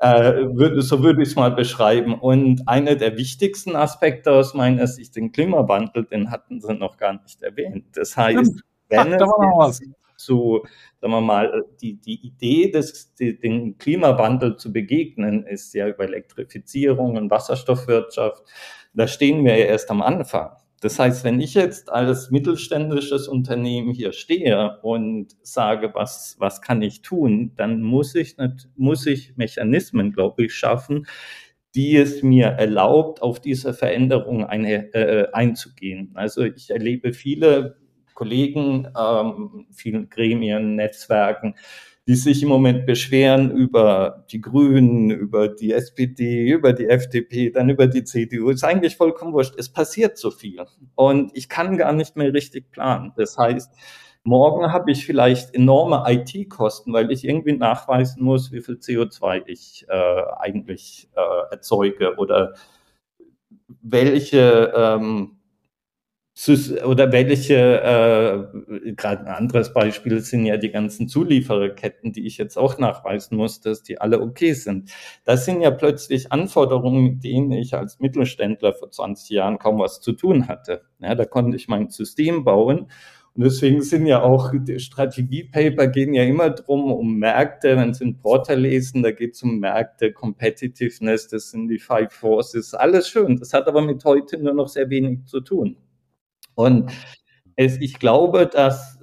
[0.00, 2.14] Äh, würde, so würde ich es mal beschreiben.
[2.14, 7.14] Und einer der wichtigsten Aspekte aus meiner Sicht, den Klimawandel, den hatten Sie noch gar
[7.22, 7.86] nicht erwähnt.
[7.94, 9.80] Das heißt, wenn Ach, es
[10.16, 10.64] zu,
[11.00, 16.04] sagen wir mal, die, die Idee, des, die, den Klimawandel zu begegnen, ist ja über
[16.04, 18.42] Elektrifizierung und Wasserstoffwirtschaft.
[18.94, 20.50] Da stehen wir ja erst am Anfang.
[20.80, 26.82] Das heißt, wenn ich jetzt als mittelständisches Unternehmen hier stehe und sage, was, was kann
[26.82, 31.06] ich tun, dann muss ich, nicht, muss ich Mechanismen, glaube ich, schaffen,
[31.74, 36.12] die es mir erlaubt, auf diese Veränderung eine, äh, einzugehen.
[36.14, 37.78] Also ich erlebe viele
[38.16, 41.54] Kollegen, ähm, vielen Gremien, Netzwerken,
[42.08, 47.68] die sich im Moment beschweren über die Grünen, über die SPD, über die FDP, dann
[47.68, 48.50] über die CDU.
[48.50, 49.54] Ist eigentlich vollkommen wurscht.
[49.58, 50.64] Es passiert so viel.
[50.94, 53.12] Und ich kann gar nicht mehr richtig planen.
[53.16, 53.70] Das heißt,
[54.22, 59.84] morgen habe ich vielleicht enorme IT-Kosten, weil ich irgendwie nachweisen muss, wie viel CO2 ich
[59.88, 62.54] äh, eigentlich äh, erzeuge oder
[63.82, 65.35] welche ähm,
[66.84, 72.58] oder welche, äh, gerade ein anderes Beispiel sind ja die ganzen Zuliefererketten, die ich jetzt
[72.58, 74.90] auch nachweisen muss, dass die alle okay sind.
[75.24, 80.00] Das sind ja plötzlich Anforderungen, mit denen ich als Mittelständler vor 20 Jahren kaum was
[80.02, 80.82] zu tun hatte.
[80.98, 82.90] Ja, da konnte ich mein System bauen.
[83.34, 88.04] Und deswegen sind ja auch die Strategiepaper gehen ja immer drum um Märkte, wenn Sie
[88.04, 93.08] einen Porter lesen, da geht es um Märkte, Competitiveness, das sind die Five Forces, alles
[93.08, 93.36] schön.
[93.38, 95.76] Das hat aber mit heute nur noch sehr wenig zu tun.
[96.56, 96.90] Und
[97.54, 98.98] es, ich glaube, dass,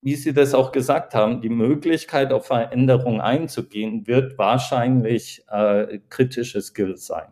[0.00, 6.62] wie Sie das auch gesagt haben, die Möglichkeit auf Veränderung einzugehen, wird wahrscheinlich äh, kritische
[6.62, 7.28] Skills sein.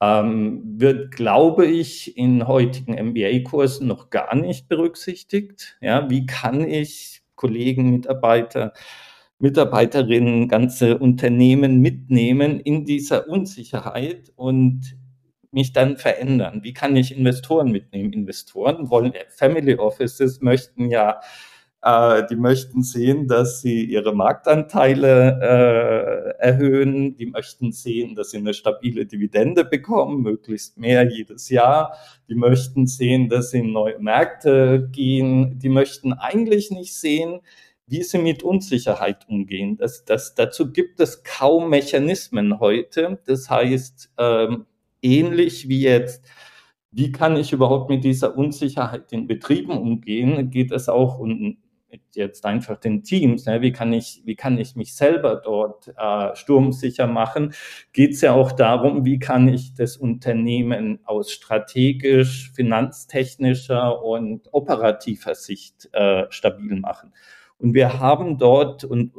[0.00, 5.76] Ähm, wird, glaube ich, in heutigen MBA-Kursen noch gar nicht berücksichtigt.
[5.80, 8.72] Ja, wie kann ich Kollegen, Mitarbeiter,
[9.38, 14.97] Mitarbeiterinnen, ganze Unternehmen mitnehmen in dieser Unsicherheit und
[15.50, 16.60] mich dann verändern?
[16.62, 18.12] Wie kann ich Investoren mitnehmen?
[18.12, 21.20] Investoren wollen, Family Offices möchten ja,
[21.82, 27.16] äh, die möchten sehen, dass sie ihre Marktanteile äh, erhöhen.
[27.16, 31.96] Die möchten sehen, dass sie eine stabile Dividende bekommen, möglichst mehr jedes Jahr.
[32.28, 35.58] Die möchten sehen, dass sie in neue Märkte gehen.
[35.60, 37.40] Die möchten eigentlich nicht sehen,
[37.86, 39.76] wie sie mit Unsicherheit umgehen.
[39.76, 43.18] Das, das, dazu gibt es kaum Mechanismen heute.
[43.26, 44.66] Das heißt, ähm,
[45.02, 46.26] ähnlich wie jetzt,
[46.90, 51.58] wie kann ich überhaupt mit dieser Unsicherheit in Betrieben umgehen, geht es auch um
[52.12, 56.34] jetzt einfach den Teams, ne, wie, kann ich, wie kann ich mich selber dort äh,
[56.36, 57.54] sturmsicher machen,
[57.92, 65.34] geht es ja auch darum, wie kann ich das Unternehmen aus strategisch, finanztechnischer und operativer
[65.34, 67.12] Sicht äh, stabil machen.
[67.58, 69.12] Und wir haben dort, und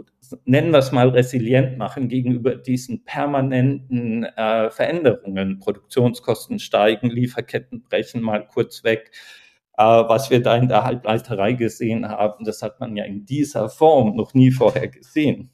[0.46, 5.60] nennen wir es mal resilient machen gegenüber diesen permanenten äh, Veränderungen.
[5.60, 9.12] Produktionskosten steigen, Lieferketten brechen mal kurz weg.
[9.78, 13.70] Äh, was wir da in der Halbleiterei gesehen haben, das hat man ja in dieser
[13.70, 15.52] Form noch nie vorher gesehen.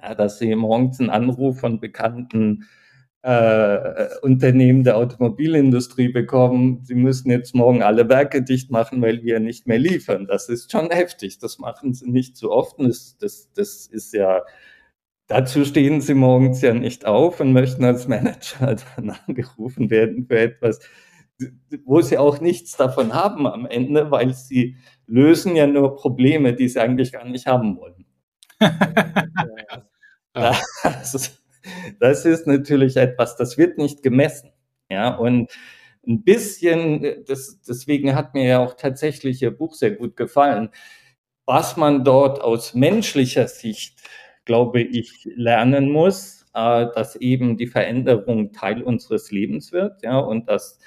[0.00, 2.64] Ja, dass Sie morgens einen Anruf von bekannten
[3.22, 9.40] äh, Unternehmen der Automobilindustrie bekommen, sie müssen jetzt morgen alle Werke dicht machen, weil wir
[9.40, 10.26] nicht mehr liefern.
[10.26, 11.38] Das ist schon heftig.
[11.38, 12.76] Das machen sie nicht so oft.
[12.78, 14.42] Das, das, das ist ja,
[15.26, 20.38] dazu stehen sie morgens ja nicht auf und möchten als Manager dann angerufen werden für
[20.38, 20.80] etwas,
[21.84, 24.76] wo sie auch nichts davon haben am Ende, weil sie
[25.06, 28.04] lösen ja nur Probleme, die sie eigentlich gar nicht haben wollen.
[30.32, 31.37] das,
[32.00, 34.50] das ist natürlich etwas, das wird nicht gemessen.
[34.90, 35.50] Ja, und
[36.06, 40.70] ein bisschen, das, deswegen hat mir ja auch tatsächlich Ihr Buch sehr gut gefallen,
[41.46, 44.02] was man dort aus menschlicher Sicht,
[44.44, 50.48] glaube ich, lernen muss, äh, dass eben die Veränderung Teil unseres Lebens wird, ja, und
[50.48, 50.78] dass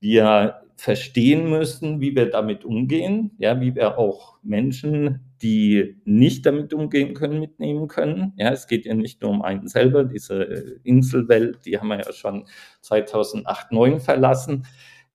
[0.00, 6.72] wir verstehen müssen, wie wir damit umgehen, ja, wie wir auch Menschen, die nicht damit
[6.72, 8.32] umgehen können, mitnehmen können.
[8.36, 12.12] Ja, es geht ja nicht nur um einen selber, diese Inselwelt, die haben wir ja
[12.14, 12.46] schon
[12.80, 14.66] 2008, 2009 verlassen,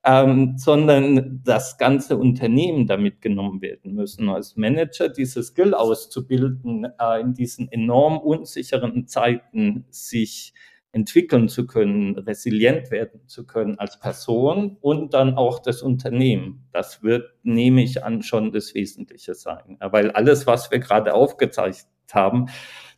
[0.03, 4.29] ähm, sondern das ganze Unternehmen damit genommen werden müssen.
[4.29, 10.53] Als Manager diese Skill auszubilden, äh, in diesen enorm unsicheren Zeiten sich
[10.95, 16.69] entwickeln zu können, resilient werden zu können als Person und dann auch das Unternehmen.
[16.71, 19.77] Das wird, nehme ich an, schon das Wesentliche sein.
[19.81, 22.45] Weil alles, was wir gerade aufgezeigt haben,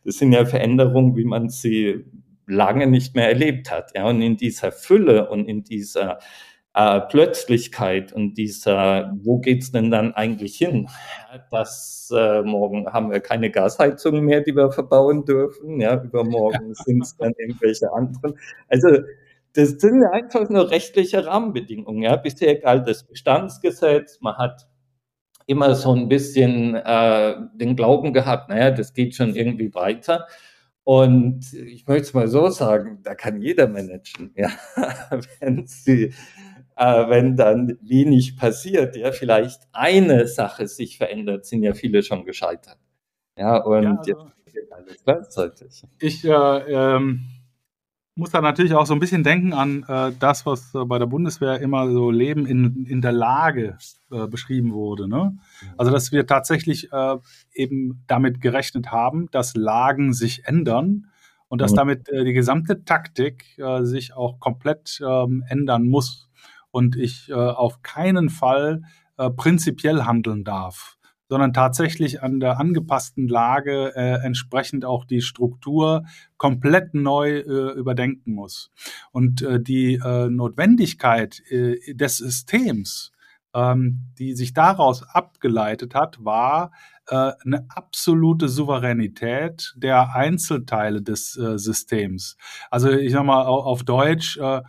[0.04, 2.04] das sind ja Veränderungen, wie man sie
[2.46, 3.90] lange nicht mehr erlebt hat.
[3.96, 6.20] Ja, und in dieser Fülle und in dieser
[6.78, 10.88] äh, Plötzlichkeit und dieser, wo geht's denn dann eigentlich hin?
[11.50, 15.80] Das äh, morgen haben wir keine Gasheizungen mehr, die wir verbauen dürfen.
[15.80, 18.38] Ja, übermorgen sind es dann irgendwelche anderen.
[18.68, 18.88] Also
[19.54, 22.02] das sind einfach nur rechtliche Rahmenbedingungen.
[22.02, 24.20] Ja, bisher galt das Bestandsgesetz.
[24.20, 24.68] Man hat
[25.46, 30.28] immer so ein bisschen äh, den Glauben gehabt, naja, das geht schon irgendwie weiter.
[30.84, 34.50] Und ich möchte es mal so sagen, da kann jeder managen, ja,
[35.40, 36.14] wenn sie
[36.78, 42.24] äh, wenn dann wenig passiert, ja, vielleicht eine Sache sich verändert, sind ja viele schon
[42.24, 42.78] gescheitert.
[43.36, 45.82] Ja, und ja, also, jetzt geht alles gleichzeitig.
[45.98, 47.26] Ich äh, ähm,
[48.14, 51.06] muss da natürlich auch so ein bisschen denken an äh, das, was äh, bei der
[51.06, 53.76] Bundeswehr immer so Leben in, in der Lage
[54.12, 55.08] äh, beschrieben wurde.
[55.08, 55.36] Ne?
[55.76, 57.16] Also, dass wir tatsächlich äh,
[57.54, 61.06] eben damit gerechnet haben, dass Lagen sich ändern
[61.48, 66.27] und dass damit die gesamte Taktik sich auch komplett ähm, ändern muss
[66.70, 68.82] und ich äh, auf keinen Fall
[69.16, 70.96] äh, prinzipiell handeln darf,
[71.28, 76.04] sondern tatsächlich an der angepassten Lage äh, entsprechend auch die Struktur
[76.36, 78.70] komplett neu äh, überdenken muss.
[79.12, 83.12] Und äh, die äh, Notwendigkeit äh, des Systems,
[83.54, 86.70] ähm, die sich daraus abgeleitet hat, war
[87.08, 92.36] äh, eine absolute Souveränität der Einzelteile des äh, Systems.
[92.70, 94.62] Also ich sag mal auf Deutsch, äh,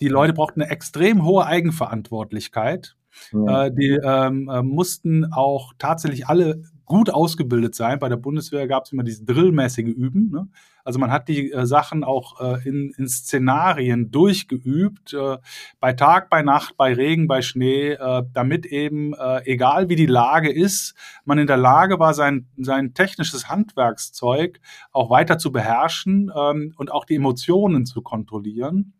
[0.00, 2.96] die Leute brauchten eine extrem hohe Eigenverantwortlichkeit.
[3.32, 3.66] Ja.
[3.66, 8.00] Äh, die ähm, äh, mussten auch tatsächlich alle gut ausgebildet sein.
[8.00, 10.30] Bei der Bundeswehr gab es immer dieses drillmäßige Üben.
[10.30, 10.48] Ne?
[10.84, 15.38] Also man hat die äh, Sachen auch äh, in, in, Szenarien durchgeübt, äh,
[15.78, 20.50] bei Tag, bei Nacht, bei Regen, bei Schnee, äh, damit eben, egal wie die Lage
[20.50, 24.60] ist, man in der Lage war, sein, sein technisches Handwerkszeug
[24.92, 28.94] auch weiter zu beherrschen ähm, und auch die Emotionen zu kontrollieren.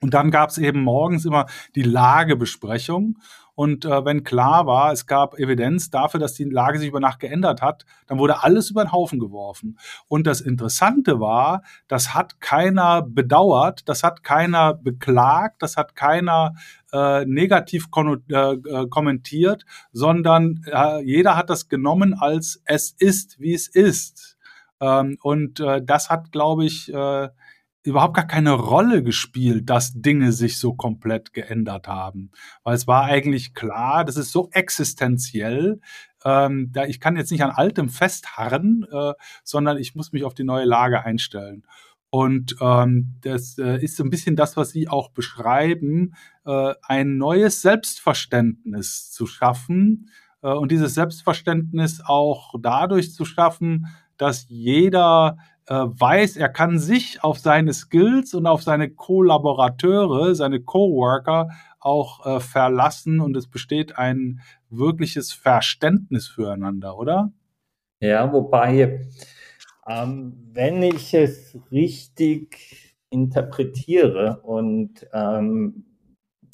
[0.00, 3.18] Und dann gab es eben morgens immer die Lagebesprechung.
[3.56, 7.20] Und äh, wenn klar war, es gab Evidenz dafür, dass die Lage sich über Nacht
[7.20, 9.78] geändert hat, dann wurde alles über den Haufen geworfen.
[10.08, 16.52] Und das Interessante war, das hat keiner bedauert, das hat keiner beklagt, das hat keiner
[16.92, 23.54] äh, negativ äh, äh, kommentiert, sondern äh, jeder hat das genommen als es ist, wie
[23.54, 24.36] es ist.
[24.80, 27.28] Ähm, und äh, das hat, glaube ich, äh,
[27.86, 32.30] überhaupt gar keine Rolle gespielt, dass Dinge sich so komplett geändert haben.
[32.64, 35.80] Weil es war eigentlich klar, das ist so existenziell,
[36.24, 39.12] ähm, da ich kann jetzt nicht an altem festharren, äh,
[39.44, 41.64] sondern ich muss mich auf die neue Lage einstellen.
[42.10, 47.18] Und ähm, das äh, ist so ein bisschen das, was Sie auch beschreiben, äh, ein
[47.18, 50.10] neues Selbstverständnis zu schaffen,
[50.42, 55.38] äh, und dieses Selbstverständnis auch dadurch zu schaffen, dass jeder
[55.74, 61.48] weiß, er kann sich auf seine Skills und auf seine Kollaborateure, seine Coworker
[61.80, 67.32] auch äh, verlassen und es besteht ein wirkliches Verständnis füreinander, oder?
[68.00, 69.06] Ja, wobei,
[69.88, 75.84] ähm, wenn ich es richtig interpretiere und ähm,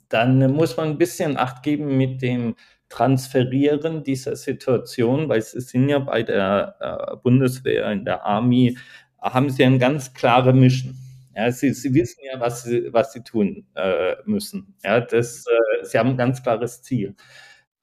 [0.08, 2.54] dann muss man ein bisschen Acht geben mit dem
[2.90, 8.76] Transferieren dieser Situation, weil sie sind ja bei der äh, Bundeswehr, in der Army,
[9.22, 10.96] haben sie eine ganz klare Mission.
[11.34, 14.74] Ja, sie, sie wissen ja, was sie, was sie tun äh, müssen.
[14.84, 17.16] Ja, das, äh, sie haben ein ganz klares Ziel.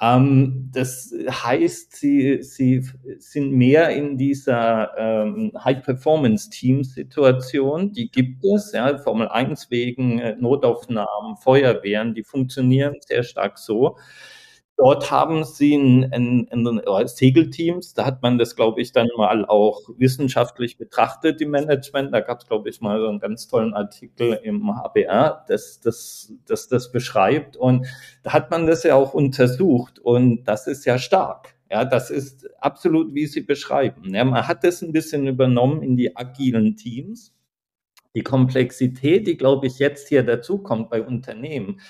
[0.01, 2.85] Ähm, das heißt, sie, sie
[3.17, 7.91] sind mehr in dieser ähm, High-Performance-Team-Situation.
[7.91, 13.97] Die gibt es, ja, Formel 1 wegen äh, Notaufnahmen, Feuerwehren, die funktionieren sehr stark so.
[14.79, 19.09] Dort haben sie ein, ein, ein, ein Segelteams, da hat man das, glaube ich, dann
[19.17, 22.13] mal auch wissenschaftlich betrachtet, die Management.
[22.13, 26.31] Da gab es, glaube ich, mal so einen ganz tollen Artikel im HBR, das, das,
[26.45, 27.57] das das beschreibt.
[27.57, 27.87] Und
[28.23, 31.55] da hat man das ja auch untersucht und das ist ja stark.
[31.69, 34.15] Ja, das ist absolut, wie Sie beschreiben.
[34.15, 37.33] Ja, man hat das ein bisschen übernommen in die agilen Teams.
[38.15, 41.81] Die Komplexität, die, glaube ich, jetzt hier dazukommt bei Unternehmen,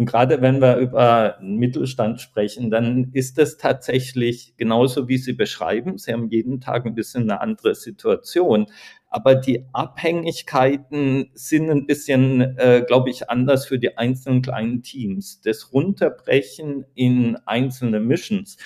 [0.00, 5.98] und gerade wenn wir über Mittelstand sprechen, dann ist es tatsächlich genauso, wie Sie beschreiben.
[5.98, 8.64] Sie haben jeden Tag ein bisschen eine andere Situation.
[9.08, 15.42] Aber die Abhängigkeiten sind ein bisschen, äh, glaube ich, anders für die einzelnen kleinen Teams.
[15.42, 18.56] Das Runterbrechen in einzelne Missions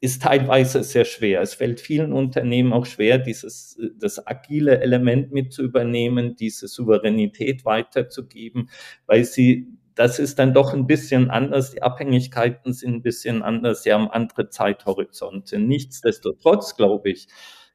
[0.00, 1.42] ist teilweise sehr schwer.
[1.42, 7.66] Es fällt vielen Unternehmen auch schwer, dieses, das agile Element mit zu übernehmen, diese Souveränität
[7.66, 8.70] weiterzugeben,
[9.06, 11.72] weil sie das ist dann doch ein bisschen anders.
[11.72, 13.82] Die Abhängigkeiten sind ein bisschen anders.
[13.82, 15.58] Sie haben andere Zeithorizonte.
[15.58, 17.28] Nichtsdestotrotz glaube ich,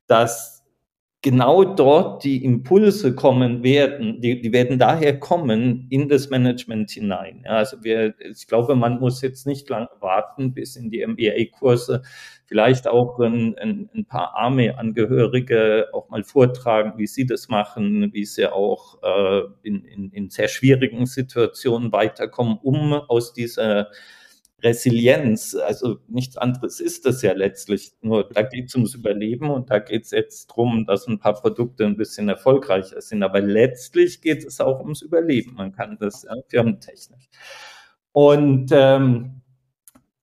[0.06, 0.61] dass
[1.22, 7.44] genau dort die Impulse kommen werden, die, die werden daher kommen in das Management hinein.
[7.46, 12.02] Ja, also wir, ich glaube, man muss jetzt nicht lange warten bis in die MBA-Kurse,
[12.46, 18.26] vielleicht auch ein, ein, ein paar Army-Angehörige auch mal vortragen, wie sie das machen, wie
[18.26, 23.90] sie auch äh, in, in, in sehr schwierigen Situationen weiterkommen, um aus dieser
[24.64, 27.94] Resilienz, also nichts anderes ist das ja letztlich.
[28.02, 31.34] Nur da geht es ums Überleben und da geht es jetzt darum, dass ein paar
[31.34, 33.24] Produkte ein bisschen erfolgreicher sind.
[33.24, 35.56] Aber letztlich geht es auch ums Überleben.
[35.56, 37.30] Man kann das ja, firmentechnisch.
[38.12, 39.42] Und ähm,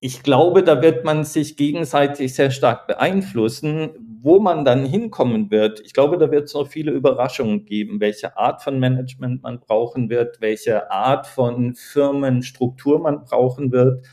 [0.01, 4.08] ich glaube, da wird man sich gegenseitig sehr stark beeinflussen.
[4.29, 8.37] Wo man dann hinkommen wird, ich glaube, da wird es noch viele Überraschungen geben, welche
[8.37, 14.07] Art von Management man brauchen wird, welche Art von Firmenstruktur man brauchen wird.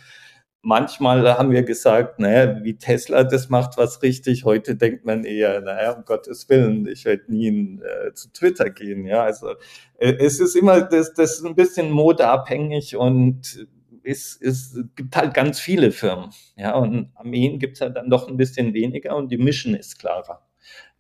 [0.62, 4.46] Manchmal haben wir gesagt, naja, wie Tesla das macht, was richtig.
[4.46, 9.06] Heute denkt man eher, naja, um Gottes Willen, ich werde nie äh, zu Twitter gehen.
[9.06, 9.50] Ja, also
[9.98, 13.68] äh, es ist immer, das, das ist ein bisschen modeabhängig und
[14.06, 16.30] es, es gibt halt ganz viele Firmen.
[16.56, 20.00] Ja, und Armeen gibt es halt dann doch ein bisschen weniger und die Mission ist
[20.00, 20.48] klarer.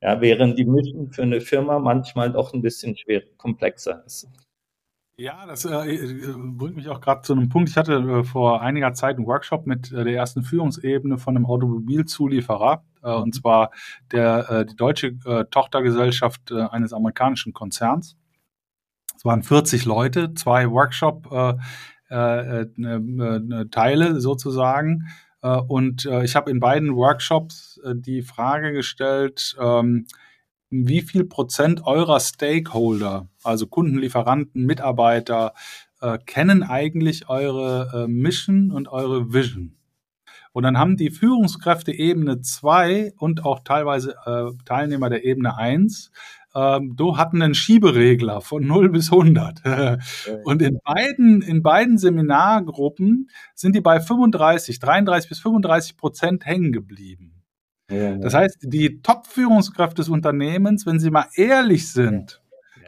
[0.01, 4.27] Ja, während die Mission für eine Firma manchmal doch ein bisschen schwer, komplexer ist.
[5.17, 5.97] Ja, das äh,
[6.35, 7.69] bringt mich auch gerade zu einem Punkt.
[7.69, 11.45] Ich hatte äh, vor einiger Zeit einen Workshop mit äh, der ersten Führungsebene von einem
[11.45, 13.71] Automobilzulieferer, äh, und zwar
[14.11, 18.17] der, äh, die deutsche äh, Tochtergesellschaft äh, eines amerikanischen Konzerns.
[19.15, 21.31] Es waren 40 Leute, zwei Workshop
[22.09, 25.07] äh, äh, äh, äh, Teile sozusagen.
[25.41, 30.07] Äh, und ich habe in beiden Workshops die Frage gestellt, ähm,
[30.69, 35.53] wie viel Prozent eurer Stakeholder, also Kunden, Lieferanten, Mitarbeiter,
[36.25, 39.75] kennen eigentlich eure Mission und eure Vision?
[40.55, 46.11] Und dann haben die Führungskräfte Ebene 2 und auch teilweise äh, Teilnehmer der Ebene 1
[46.55, 49.61] ähm, du hatten einen Schieberegler von 0 bis 100.
[50.43, 56.71] Und in beiden, in beiden Seminargruppen sind die bei 35, 33 bis 35 Prozent hängen
[56.71, 57.43] geblieben.
[57.91, 62.41] Ja, das heißt, die Top-Führungskräfte des Unternehmens, wenn sie mal ehrlich sind,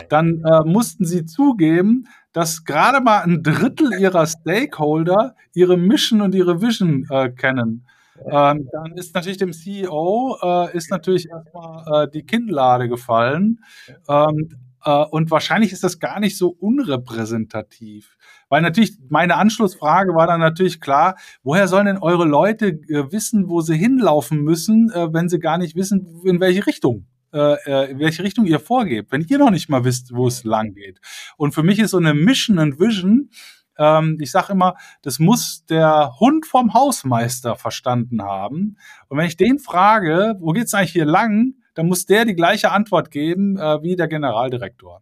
[0.10, 6.36] dann äh, mussten sie zugeben, dass gerade mal ein Drittel ihrer Stakeholder ihre Mission und
[6.36, 7.86] ihre Vision äh, kennen.
[8.26, 13.60] Ähm, dann ist natürlich dem CEO äh, ist natürlich erstmal äh, die Kinnlade gefallen.
[14.10, 14.50] Ähm,
[14.84, 18.18] äh, und wahrscheinlich ist das gar nicht so unrepräsentativ.
[18.50, 23.50] Weil natürlich meine Anschlussfrage war dann natürlich klar, woher sollen denn eure Leute äh, wissen,
[23.50, 28.00] wo sie hinlaufen müssen, äh, wenn sie gar nicht wissen, in welche Richtung äh, in
[28.00, 31.00] welche Richtung ihr vorgebt, wenn ihr noch nicht mal wisst, wo es lang geht.
[31.36, 33.30] Und für mich ist so eine Mission and Vision
[33.78, 38.78] ähm, ich sage immer, das muss der Hund vom Hausmeister verstanden haben.
[39.08, 42.72] Und wenn ich den frage, wo geht's eigentlich hier lang, dann muss der die gleiche
[42.72, 45.02] Antwort geben äh, wie der Generaldirektor.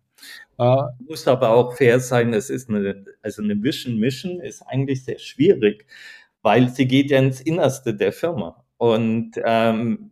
[0.58, 5.04] Äh, muss aber auch fair sein, es ist eine, also eine Vision Mission ist eigentlich
[5.04, 5.86] sehr schwierig,
[6.42, 8.64] weil sie geht ja ins Innerste der Firma.
[8.78, 10.12] Und ähm,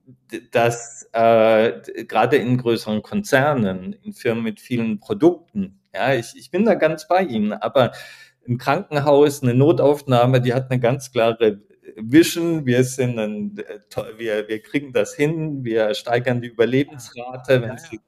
[0.52, 1.74] das äh,
[2.08, 7.08] gerade in größeren Konzernen, in Firmen mit vielen Produkten, ja, ich, ich bin da ganz
[7.08, 7.92] bei Ihnen, aber
[8.46, 11.62] im Krankenhaus eine Notaufnahme, die hat eine ganz klare
[11.96, 13.56] Vision, wir sind ein,
[14.18, 18.00] wir, wir kriegen das hin, wir steigern die Überlebensrate, wenn Sie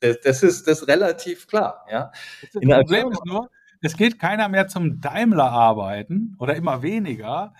[0.00, 1.86] das, das, ist das ist relativ klar.
[1.90, 2.10] Ja.
[2.52, 3.48] Das Problem ist nur,
[3.80, 7.54] es geht keiner mehr zum Daimler arbeiten oder immer weniger.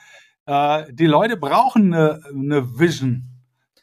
[0.47, 3.29] Äh, die Leute brauchen eine, eine Vision.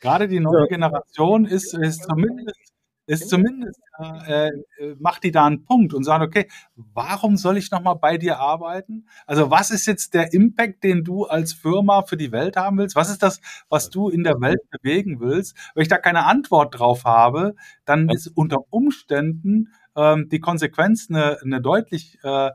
[0.02, 2.68] Gerade die neue Generation ist, ist zumindest
[3.10, 3.82] ist zumindest,
[4.28, 8.18] äh, äh, macht die da einen Punkt und sagt, okay, warum soll ich nochmal bei
[8.18, 9.07] dir arbeiten?
[9.26, 12.95] Also was ist jetzt der Impact, den du als Firma für die Welt haben willst?
[12.95, 15.57] Was ist das, was du in der Welt bewegen willst?
[15.74, 17.55] Wenn ich da keine Antwort drauf habe,
[17.86, 22.51] dann ist unter Umständen ähm, die Konsequenz eine, eine deutlich äh,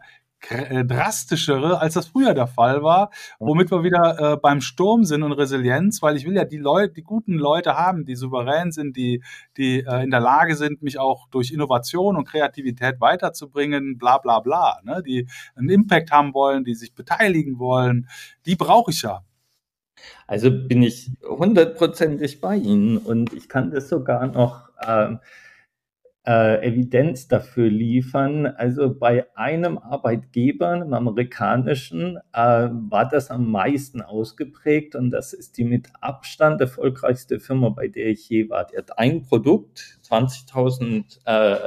[0.48, 5.32] drastischere, als das früher der Fall war, womit wir wieder äh, beim Sturm sind und
[5.32, 9.22] Resilienz, weil ich will ja die Leute, die guten Leute haben, die souverän sind, die,
[9.56, 14.40] die äh, in der Lage sind, mich auch durch Innovation und Kreativität weiterzubringen, bla bla
[14.40, 15.02] bla, ne?
[15.04, 18.08] die einen Impact haben wollen, die sich beteiligen wollen,
[18.46, 19.22] die brauche ich ja.
[20.26, 25.20] Also bin ich hundertprozentig bei Ihnen und ich kann das sogar noch ähm,
[26.26, 28.46] äh, Evidenz dafür liefern.
[28.46, 35.58] Also bei einem Arbeitgeber, einem amerikanischen, äh, war das am meisten ausgeprägt und das ist
[35.58, 38.66] die mit Abstand erfolgreichste Firma, bei der ich je war.
[38.66, 41.58] Die hat ein Produkt, 20.000 äh,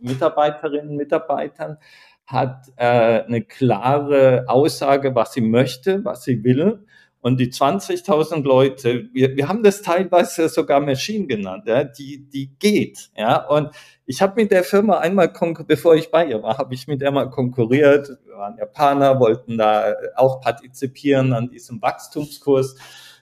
[0.00, 1.78] Mitarbeiterinnen und Mitarbeitern,
[2.26, 6.84] hat äh, eine klare Aussage, was sie möchte, was sie will
[7.22, 12.48] und die 20.000 Leute, wir, wir haben das teilweise sogar Machine genannt, ja, die, die
[12.58, 13.10] geht.
[13.16, 13.70] Ja, und
[14.06, 15.32] ich habe mit der Firma einmal,
[15.66, 18.10] bevor ich bei ihr war, habe ich mit der mal konkurriert.
[18.24, 22.74] Wir waren Japaner, wollten da auch partizipieren an diesem Wachstumskurs.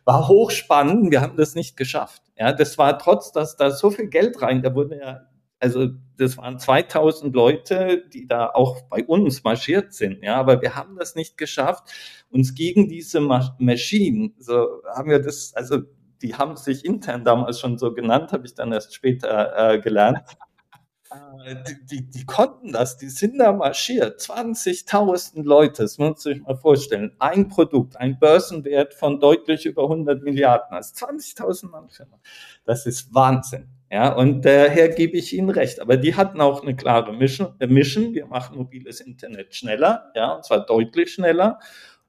[0.06, 2.22] War hochspannend, wir haben das nicht geschafft.
[2.38, 5.29] Ja, das war trotz, dass da so viel Geld rein, da wurde ja
[5.60, 10.22] also das waren 2000 Leute, die da auch bei uns marschiert sind.
[10.22, 11.92] Ja, aber wir haben das nicht geschafft,
[12.30, 15.82] uns gegen diese Maschinen, so haben wir das, also
[16.22, 20.20] die haben sich intern damals schon so genannt, habe ich dann erst später äh, gelernt.
[21.44, 24.20] Äh, die, die, die, konnten das, die sind da marschiert.
[24.20, 27.16] 20.000 Leute, das muss man sich mal vorstellen.
[27.18, 30.72] Ein Produkt, ein Börsenwert von deutlich über 100 Milliarden.
[30.76, 31.88] Also 20.000 Mann.
[32.64, 33.68] Das ist Wahnsinn.
[33.90, 35.80] Ja, und daher gebe ich Ihnen recht.
[35.80, 37.54] Aber die hatten auch eine klare Mission.
[37.58, 38.14] Äh, Mission.
[38.14, 41.58] Wir machen mobiles Internet schneller, ja, und zwar deutlich schneller.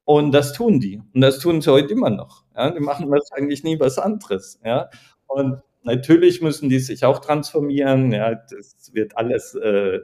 [0.06, 1.02] Und das tun die.
[1.14, 2.44] Und das tun sie heute immer noch.
[2.56, 4.60] Ja, die machen das eigentlich nie was anderes.
[4.64, 4.90] Ja,
[5.28, 8.12] und natürlich müssen die sich auch transformieren.
[8.12, 10.00] Ja, das wird alles äh,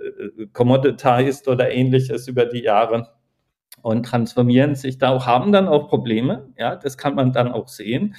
[0.54, 3.10] commoditized oder ähnliches über die Jahre
[3.82, 6.50] und transformieren sich da auch, haben dann auch Probleme.
[6.58, 8.16] Ja, das kann man dann auch sehen.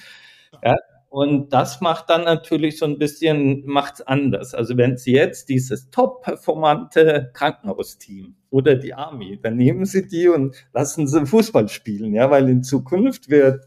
[0.62, 0.76] Ja,
[1.11, 4.54] und das macht dann natürlich so ein bisschen, macht's anders.
[4.54, 10.54] Also wenn Sie jetzt dieses top-performante Krankenhausteam oder die Army, dann nehmen Sie die und
[10.74, 13.64] lassen sie Fußball spielen, ja, weil in Zukunft wird,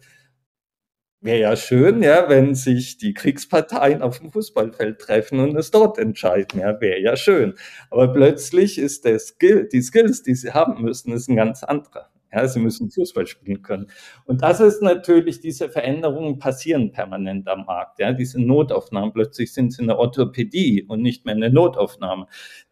[1.20, 5.98] wäre ja schön, ja, wenn sich die Kriegsparteien auf dem Fußballfeld treffen und es dort
[5.98, 7.56] entscheiden, ja, wäre ja schön.
[7.90, 12.11] Aber plötzlich ist der Skill, die Skills, die sie haben müssen, ist ein ganz anderer.
[12.34, 13.88] Ja, sie müssen Fußball spielen können.
[14.26, 18.00] Und das ist natürlich, diese Veränderungen passieren permanent am Markt.
[18.00, 22.28] Ja, diese Notaufnahmen, plötzlich sind sie eine Orthopädie und nicht mehr eine Notaufnahme.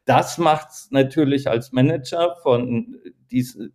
[0.06, 2.98] Das macht es natürlich als Manager von
[3.32, 3.72] diese,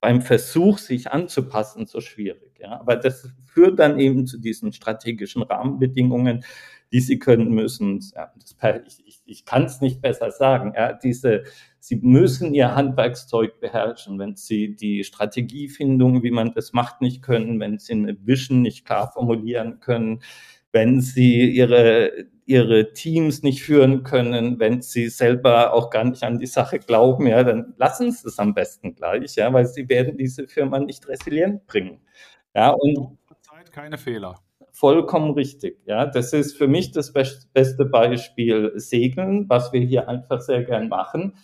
[0.00, 2.58] beim Versuch, sich anzupassen, so schwierig.
[2.60, 6.44] Ja, aber das führt dann eben zu diesen strategischen Rahmenbedingungen,
[6.92, 8.00] die sie können müssen.
[8.14, 10.72] Ja, das, ich ich, ich kann es nicht besser sagen.
[10.76, 11.44] Ja, diese
[11.80, 14.18] Sie müssen ihr Handwerkszeug beherrschen.
[14.18, 18.84] Wenn Sie die Strategiefindung, wie man das macht, nicht können, wenn Sie eine Vision nicht
[18.84, 20.22] klar formulieren können,
[20.72, 22.12] wenn Sie Ihre,
[22.46, 27.26] Ihre Teams nicht führen können, wenn Sie selber auch gar nicht an die Sache glauben,
[27.26, 31.08] ja, dann lassen Sie es am besten gleich, ja, weil Sie werden diese Firma nicht
[31.08, 32.00] resilient bringen.
[32.54, 34.34] Ja, und Zeit keine Fehler
[34.72, 35.80] vollkommen richtig.
[35.86, 40.88] Ja, das ist für mich das beste Beispiel Segeln, was wir hier einfach sehr gern
[40.88, 41.34] machen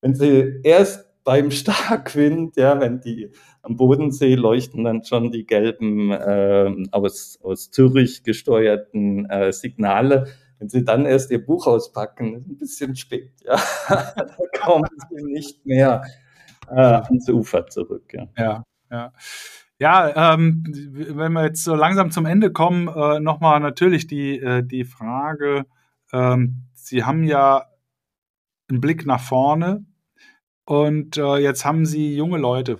[0.00, 3.30] wenn sie erst beim Starkwind, ja, wenn die
[3.62, 10.26] am Bodensee leuchten dann schon die gelben äh, aus, aus Zürich gesteuerten äh, Signale.
[10.58, 13.56] Wenn sie dann erst ihr Buch auspacken, ist ein bisschen spät, ja.
[13.88, 14.26] da
[14.60, 16.02] kommen sie nicht mehr
[16.68, 18.12] äh, ans Ufer zurück.
[18.12, 18.64] Ja, ja.
[18.90, 19.12] ja.
[19.78, 24.62] Ja, ähm, wenn wir jetzt so langsam zum Ende kommen, äh, nochmal natürlich die, äh,
[24.62, 25.64] die Frage,
[26.12, 27.64] ähm, Sie haben ja
[28.68, 29.86] einen Blick nach vorne
[30.64, 32.78] und äh, jetzt haben Sie junge Leute,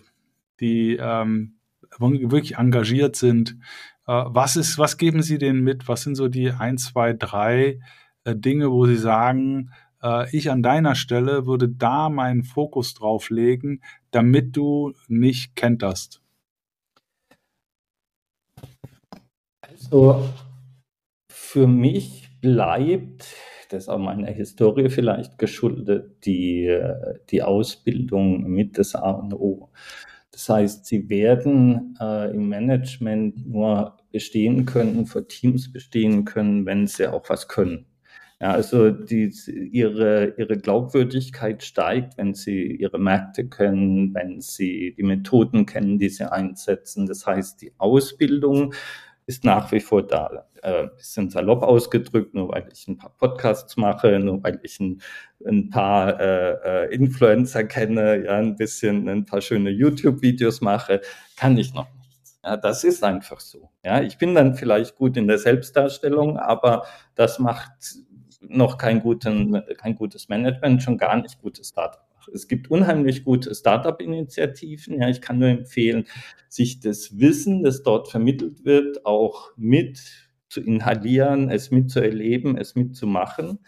[0.61, 1.59] die ähm,
[1.99, 3.57] wirklich engagiert sind.
[4.07, 5.89] Äh, was, ist, was geben Sie denen mit?
[5.89, 7.81] Was sind so die ein, zwei, drei
[8.25, 9.71] äh, Dinge, wo Sie sagen,
[10.03, 16.23] äh, ich an deiner Stelle würde da meinen Fokus drauf legen, damit du nicht kenterst?
[19.69, 20.29] Also
[21.31, 23.35] für mich bleibt,
[23.71, 26.77] das ist auch meiner Historie vielleicht geschuldet, die,
[27.31, 29.71] die Ausbildung mit das A und O.
[30.33, 36.87] Das heißt, sie werden äh, im Management nur bestehen können, für Teams bestehen können, wenn
[36.87, 37.87] sie auch was können.
[38.41, 39.31] Ja, also die,
[39.71, 46.09] ihre, ihre Glaubwürdigkeit steigt, wenn sie ihre Märkte kennen, wenn sie die Methoden kennen, die
[46.09, 47.07] sie einsetzen.
[47.07, 48.73] Das heißt, die Ausbildung
[49.31, 50.45] ist nach wie vor da.
[50.63, 55.01] Äh, bisschen salopp ausgedrückt, nur weil ich ein paar Podcasts mache, nur weil ich ein,
[55.47, 61.01] ein paar äh, äh, Influencer kenne, ja, ein bisschen ein paar schöne YouTube-Videos mache,
[61.37, 62.41] kann ich noch nichts.
[62.43, 63.71] Ja, das ist einfach so.
[63.85, 67.71] Ja, ich bin dann vielleicht gut in der Selbstdarstellung, aber das macht
[68.41, 72.10] noch kein, guten, kein gutes Management, schon gar nicht gutes Startup.
[72.35, 75.01] Es gibt unheimlich gute Startup-Initiativen.
[75.01, 76.07] Ja, ich kann nur empfehlen,
[76.49, 80.01] sich das Wissen, das dort vermittelt wird, auch mit
[80.49, 83.61] zu inhalieren, es mitzuerleben, es mitzumachen.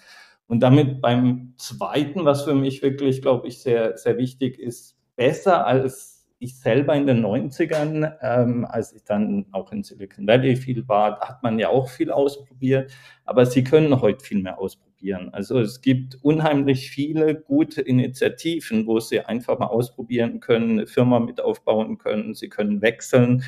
[0.46, 5.66] Und damit beim zweiten, was für mich wirklich, glaube ich, sehr, sehr wichtig ist, besser
[5.66, 10.86] als ich selber in den 90ern, ähm, als ich dann auch in Silicon Valley viel
[10.88, 12.92] war, hat man ja auch viel ausprobiert,
[13.24, 14.91] aber sie können heute viel mehr ausprobieren.
[15.32, 21.18] Also es gibt unheimlich viele gute Initiativen, wo sie einfach mal ausprobieren können, eine Firma
[21.18, 23.42] mit aufbauen können, sie können wechseln.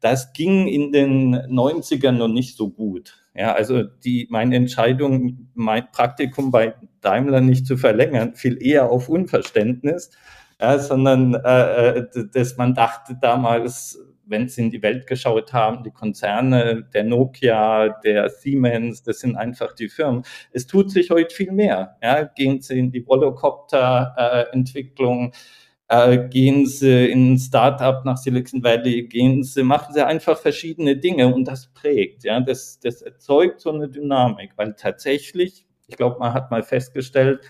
[0.00, 3.24] Das ging in den 90ern noch nicht so gut.
[3.34, 9.08] Ja, also die, meine Entscheidung, mein Praktikum bei Daimler nicht zu verlängern, fiel eher auf
[9.08, 10.10] Unverständnis
[10.60, 13.98] ja, sondern äh, äh dass man dachte damals,
[14.30, 19.36] wenn sie in die Welt geschaut haben, die Konzerne, der Nokia, der Siemens, das sind
[19.36, 20.22] einfach die Firmen.
[20.52, 21.96] Es tut sich heute viel mehr.
[22.02, 25.32] Ja, gehen Sie in die Volocopter-Entwicklung,
[25.88, 30.38] äh, äh, gehen Sie in ein Startup nach Silicon Valley, gehen Sie, machen Sie einfach
[30.38, 32.22] verschiedene Dinge und das prägt.
[32.24, 37.40] Ja, das, das erzeugt so eine Dynamik, weil tatsächlich, ich glaube, man hat mal festgestellt,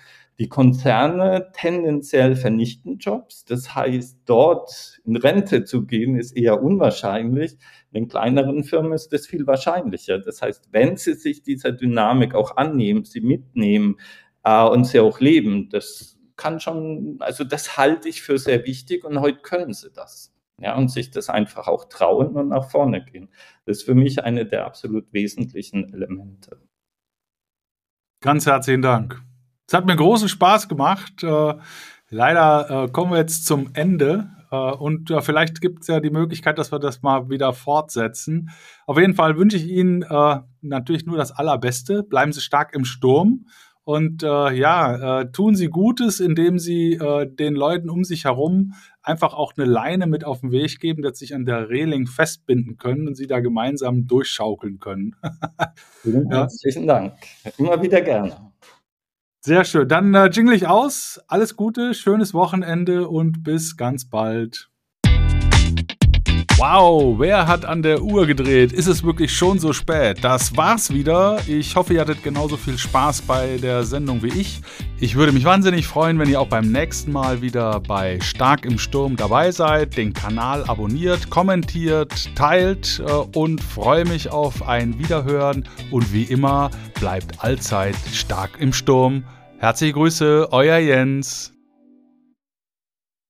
[0.40, 3.44] die Konzerne tendenziell vernichten Jobs.
[3.44, 7.58] Das heißt, dort in Rente zu gehen, ist eher unwahrscheinlich.
[7.92, 10.18] In kleineren Firmen ist das viel wahrscheinlicher.
[10.18, 14.00] Das heißt, wenn sie sich dieser Dynamik auch annehmen, sie mitnehmen
[14.42, 19.04] äh, und sie auch leben, das kann schon, also das halte ich für sehr wichtig
[19.04, 20.34] und heute können sie das.
[20.58, 23.28] Ja, und sich das einfach auch trauen und nach vorne gehen.
[23.66, 26.62] Das ist für mich eine der absolut wesentlichen Elemente.
[28.22, 29.22] Ganz herzlichen Dank.
[29.70, 31.22] Es hat mir großen Spaß gemacht.
[31.22, 31.54] Äh,
[32.08, 34.28] leider äh, kommen wir jetzt zum Ende.
[34.50, 38.50] Äh, und vielleicht gibt es ja die Möglichkeit, dass wir das mal wieder fortsetzen.
[38.88, 40.04] Auf jeden Fall wünsche ich Ihnen
[40.60, 42.02] natürlich nur das Allerbeste.
[42.02, 43.46] Bleiben Sie stark im Sturm.
[43.84, 46.98] Und ja, tun Sie Gutes, indem Sie
[47.38, 51.18] den Leuten um sich herum einfach auch eine Leine mit auf den Weg geben, dass
[51.18, 55.16] sie sich an der Reling festbinden können und sie da gemeinsam durchschaukeln können.
[56.02, 57.14] Vielen herzlichen Dank.
[57.56, 58.50] Immer wieder gerne.
[59.42, 59.88] Sehr schön.
[59.88, 61.18] Dann äh, jingle ich aus.
[61.26, 64.69] Alles Gute, schönes Wochenende und bis ganz bald.
[66.60, 68.70] Wow, wer hat an der Uhr gedreht?
[68.70, 70.18] Ist es wirklich schon so spät?
[70.20, 71.38] Das war's wieder.
[71.46, 74.60] Ich hoffe, ihr hattet genauso viel Spaß bei der Sendung wie ich.
[74.98, 78.78] Ich würde mich wahnsinnig freuen, wenn ihr auch beim nächsten Mal wieder bei Stark im
[78.78, 85.66] Sturm dabei seid, den Kanal abonniert, kommentiert, teilt äh, und freue mich auf ein Wiederhören.
[85.90, 89.24] Und wie immer, bleibt allzeit stark im Sturm.
[89.56, 91.54] Herzliche Grüße, euer Jens.